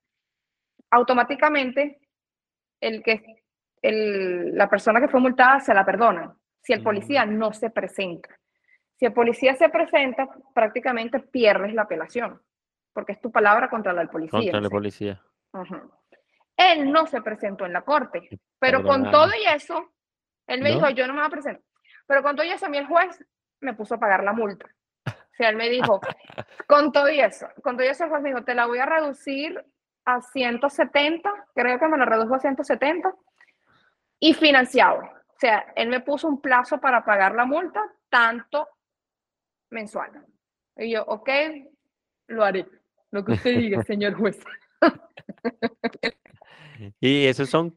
[0.91, 2.01] automáticamente
[2.81, 3.43] el que,
[3.83, 6.35] el- la persona que fue multada se la perdona.
[6.63, 6.85] Si el Mm.
[6.85, 8.29] policía no se presenta.
[8.97, 12.41] Si el policía se presenta, prácticamente pierdes la apelación,
[12.93, 14.39] porque es tu palabra contra la del policía.
[14.39, 14.73] Contra la sí.
[14.73, 15.23] policía.
[16.57, 18.29] Él no se presentó en la corte,
[18.59, 19.93] pero con todo y eso,
[20.47, 20.75] él me ¿No?
[20.77, 21.63] dijo, yo no me voy a presentar.
[22.07, 23.25] Pero con todo y eso, a mí el juez
[23.61, 24.67] me puso a pagar la multa.
[25.07, 26.01] O sea, él me dijo,
[26.69, 28.79] con todo y eso, con todo y eso el juez me dijo, te la voy
[28.79, 29.65] a reducir
[30.05, 33.15] a 170, creo que me lo redujo a 170,
[34.19, 35.01] y financiado.
[35.41, 37.81] O sea, él me puso un plazo para pagar la multa,
[38.11, 38.69] tanto
[39.71, 40.11] mensual.
[40.77, 41.31] Y yo, ok,
[42.27, 42.67] lo haré.
[43.11, 44.39] Lo que usted diga, señor juez.
[47.01, 47.75] ¿Y esos son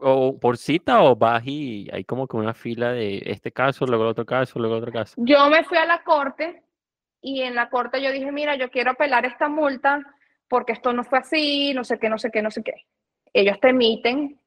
[0.00, 4.04] o por cita o vas y hay como que una fila de este caso, luego
[4.04, 5.14] el otro caso, luego otro caso?
[5.16, 6.64] Yo me fui a la corte
[7.22, 10.02] y en la corte yo dije, mira, yo quiero apelar esta multa
[10.48, 12.74] porque esto no fue así, no sé qué, no sé qué, no sé qué.
[13.32, 14.38] Ellos te emiten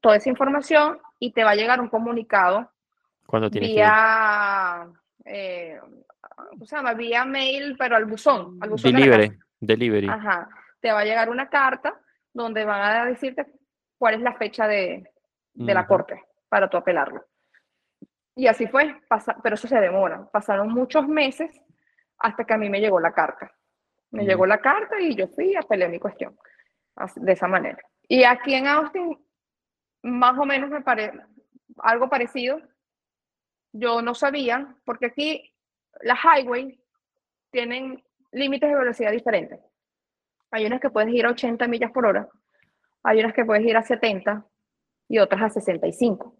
[0.00, 2.70] toda esa información y te va a llegar un comunicado
[3.26, 4.86] Cuando tienes que vía,
[5.24, 5.78] eh,
[6.50, 6.94] ¿cómo se llama?
[6.94, 9.44] Vía mail, pero al buzón, al buzón de Delivery, casa.
[9.60, 10.08] delivery.
[10.08, 10.48] Ajá.
[10.80, 11.94] Te va a llegar una carta
[12.32, 13.46] donde van a decirte
[13.98, 15.08] cuál es la fecha de,
[15.52, 17.24] de la corte para tu apelarlo.
[18.34, 20.26] Y así fue, pasa- pero eso se demora.
[20.32, 21.50] Pasaron muchos meses
[22.18, 23.52] hasta que a mí me llegó la carta.
[24.10, 26.36] Me llegó la carta y yo fui y apelé mi cuestión
[27.16, 27.78] de esa manera.
[28.08, 29.18] Y aquí en Austin,
[30.02, 31.18] más o menos me parece
[31.78, 32.60] algo parecido.
[33.72, 35.54] Yo no sabía, porque aquí
[36.02, 36.78] las highway
[37.50, 38.02] tienen
[38.32, 39.60] límites de velocidad diferentes.
[40.50, 42.28] Hay unas que puedes ir a 80 millas por hora,
[43.02, 44.44] hay unas que puedes ir a 70
[45.08, 46.36] y otras a 65.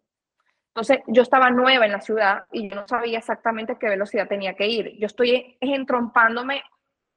[0.69, 4.55] Entonces, yo estaba nueva en la ciudad y yo no sabía exactamente qué velocidad tenía
[4.55, 4.99] que ir.
[4.99, 6.63] Yo estoy entrompándome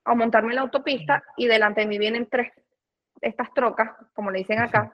[0.04, 2.52] a montarme en la autopista y delante de mí vienen tres,
[3.22, 4.92] estas trocas, como le dicen acá,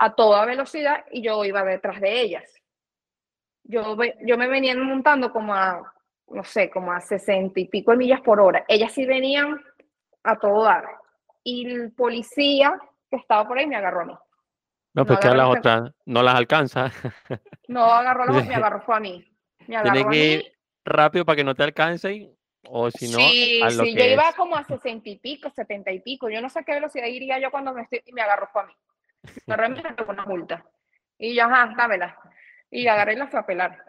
[0.00, 2.44] a toda velocidad y yo iba detrás de ellas.
[3.64, 5.92] Yo, yo me venía montando como a,
[6.28, 8.64] no sé, como a 60 y pico de millas por hora.
[8.66, 9.62] Ellas sí venían
[10.24, 10.86] a todo dar.
[11.44, 14.12] Y el policía que estaba por ahí me agarró a mí.
[14.94, 16.90] No, No pues que a las otras no las alcanza.
[17.68, 19.24] No agarró a la, me agarró fue a mí.
[19.68, 20.52] Me agarró Tienes a que ir
[20.84, 22.34] rápido para que no te alcancen.
[22.68, 25.50] O si no, sí, a lo sí, que yo iba como a 60 y pico,
[25.50, 26.30] 70 y pico.
[26.30, 28.66] Yo no sé qué velocidad iría yo cuando me estoy, y me agarró fue a
[28.66, 28.72] mí.
[29.46, 30.64] Me pegó una multa.
[31.18, 32.16] Y yo, ajá, dámela.
[32.70, 33.84] Y agarré y la fui a pelar.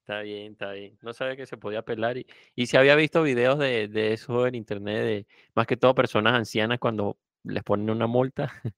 [0.00, 0.98] Está bien, está bien.
[1.02, 2.16] No sabía que se podía apelar.
[2.18, 5.94] Y, y si había visto videos de, de eso en internet, de más que todo
[5.94, 8.52] personas ancianas cuando les ponen una multa.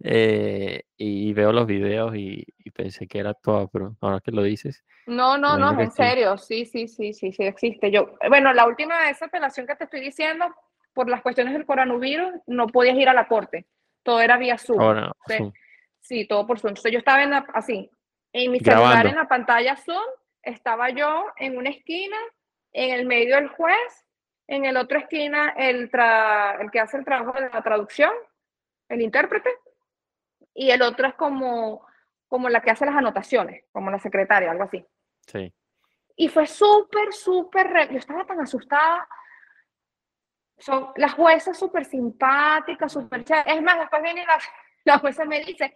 [0.00, 4.42] eh, y veo los videos y, y pensé que era todo, pero ahora que lo
[4.42, 5.96] dices, No, no, no, en sí.
[5.96, 7.90] serio, sí, sí, sí, sí, sí existe.
[7.90, 10.46] Yo, bueno, la última de esa apelación que te estoy diciendo,
[10.92, 13.66] por las cuestiones del coronavirus, no podías ir a la corte,
[14.04, 14.80] todo era vía Zoom.
[14.80, 15.52] ahora Sí, Zoom.
[16.00, 16.70] sí, todo por Zoom.
[16.70, 17.90] Entonces yo estaba en la- así,
[18.32, 19.08] en mi celular Grabando.
[19.10, 20.04] en la pantalla Zoom,
[20.42, 22.16] estaba yo en una esquina,
[22.72, 24.06] en el medio el juez,
[24.46, 28.12] en el otro esquina el, tra- el que hace el trabajo de la traducción,
[28.88, 29.50] el intérprete,
[30.52, 31.86] y el otro es como,
[32.28, 34.84] como la que hace las anotaciones, como la secretaria, algo así.
[35.26, 35.52] Sí.
[36.16, 39.08] Y fue súper, súper, yo estaba tan asustada.
[40.58, 43.56] Son las juezas súper simpáticas, súper chéveres.
[43.56, 44.38] Es más, después viene la,
[44.84, 45.74] la jueza me dice,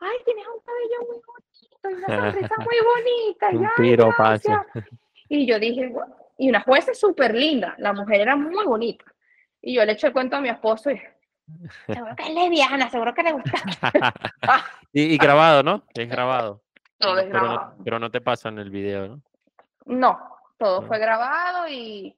[0.00, 3.52] ay, tienes un cabello muy bonito y una sonrisa muy bonita.
[3.52, 4.48] Y, Un "Ay, piropazo.
[4.48, 4.86] gracias".
[5.28, 5.92] Y yo dije,
[6.38, 9.04] y una jueza súper linda, la mujer era muy bonita.
[9.62, 11.00] Y yo le eché el cuento a mi esposo y
[11.86, 13.52] seguro que es lesbiana, seguro que le gusta.
[14.92, 15.84] y, y grabado, ¿no?
[15.94, 16.62] Es grabado.
[16.98, 17.74] Todo No, es pero, no, grabado.
[17.84, 19.22] pero no te pasan el video, ¿no?
[19.86, 20.18] No,
[20.58, 22.14] todo fue grabado y,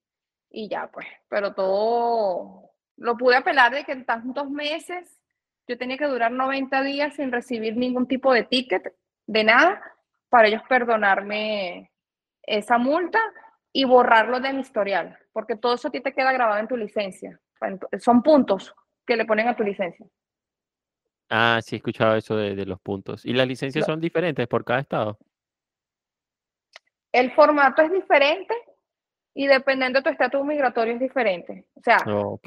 [0.52, 5.18] y ya pues, pero todo lo pude apelar de que en tantos meses
[5.66, 8.94] yo tenía que durar 90 días sin recibir ningún tipo de ticket,
[9.26, 9.82] de nada,
[10.28, 11.90] para ellos perdonarme
[12.42, 13.20] esa multa
[13.72, 16.76] y borrarlo de mi historial, porque todo eso a ti te queda grabado en tu
[16.76, 17.40] licencia.
[17.98, 18.74] Son puntos
[19.06, 20.06] que le ponen a tu licencia.
[21.30, 23.24] Ah, sí, he escuchado eso de, los puntos.
[23.24, 25.18] ¿Y las licencias son diferentes por cada estado?
[27.10, 28.54] El formato es diferente
[29.34, 31.66] y dependiendo de tu estatus migratorio es diferente.
[31.74, 32.40] O sea, oh,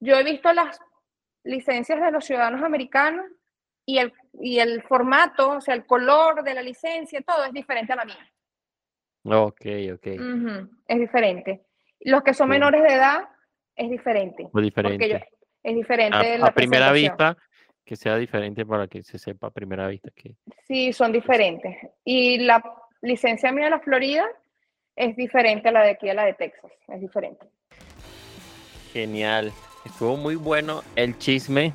[0.00, 0.78] yo he visto las
[1.44, 3.26] licencias de los ciudadanos americanos
[3.86, 7.92] y el, y el formato, o sea, el color de la licencia, todo es diferente
[7.92, 8.32] a la mía.
[9.24, 10.06] Ok, ok.
[10.86, 11.66] Es diferente.
[12.00, 13.28] Los que son menores de edad
[13.76, 14.48] es diferente.
[14.52, 15.28] Muy diferente.
[15.62, 16.34] es diferente.
[16.34, 17.36] A, la primera vista,
[17.84, 20.36] que sea diferente para que se sepa a primera vista que.
[20.66, 21.76] Sí, son diferentes.
[22.04, 22.62] Y la
[23.02, 24.26] licencia mía de la Florida
[24.96, 26.70] es diferente a la de aquí, a la de Texas.
[26.88, 27.46] Es diferente.
[28.92, 29.52] Genial.
[29.84, 31.72] Estuvo muy bueno el chisme.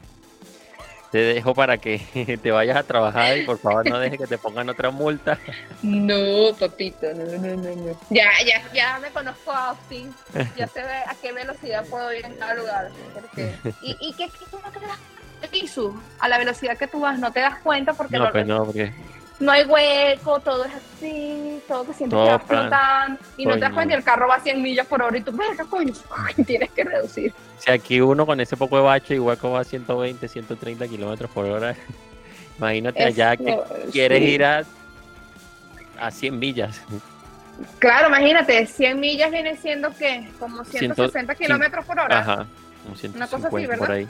[1.12, 2.00] Te dejo para que
[2.44, 5.40] te vayas a trabajar y por favor no dejes que te pongan otra multa.
[5.82, 8.00] No, papito, no, no, no, no.
[8.10, 10.14] Ya, ya, ya me conozco a Austin.
[10.58, 12.90] Ya sé a qué velocidad puedo ir en cada lugar.
[13.82, 15.80] ¿Y, y qué, qué no te das
[16.20, 18.92] A la velocidad que tú vas, no te das cuenta porque no, pues no, porque
[19.40, 23.74] no hay hueco, todo es así, todo que siempre está flotando y no te das
[23.74, 25.94] cuenta y el carro va a 100 millas por hora y tú, verga, coño,
[26.46, 27.34] tienes que reducir.
[27.60, 31.30] Si aquí uno con ese poco de bache y hueco va a 120, 130 kilómetros
[31.32, 31.76] por hora,
[32.58, 33.60] imagínate allá que
[33.92, 34.64] quieres ir a,
[36.00, 36.82] a 100 millas.
[37.80, 42.20] Claro, imagínate, 100 millas viene siendo que como 160 kilómetros por hora.
[42.20, 42.48] Ajá,
[42.84, 43.80] como 150 Una cosa así, ¿verdad?
[43.80, 44.08] por ahí.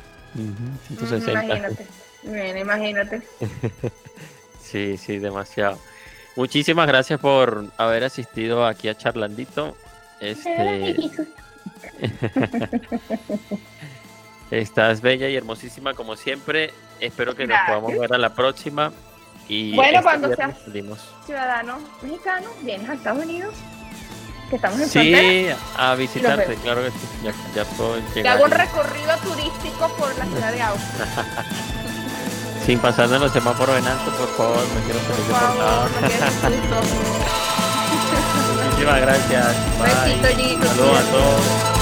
[0.88, 1.32] 160.
[1.44, 1.88] Imagínate,
[2.24, 3.22] Bien, imagínate.
[4.66, 5.80] Sí, sí, demasiado.
[6.36, 9.78] Muchísimas gracias por haber asistido aquí a Charlandito.
[10.20, 10.98] Este...
[14.52, 16.74] Estás bella y hermosísima como siempre.
[17.00, 18.92] Espero que nos podamos ver a la próxima.
[19.48, 20.56] Y bueno, este cuando seas
[21.26, 23.54] ciudadano mexicano, vienes a Estados Unidos,
[24.50, 25.48] que estamos en Sí,
[25.78, 26.98] a visitarte, claro que sí.
[27.24, 28.14] Ya, ya puedo llegar.
[28.14, 31.06] Te hago un recorrido turístico por la ciudad de Austin.
[32.66, 35.34] Sin pasar de los semáforos en alto, por favor, me quiero salir de
[38.70, 39.56] Muchísimas gracias.
[39.78, 40.20] Bye.
[40.22, 41.75] Besito, Saludos a todos.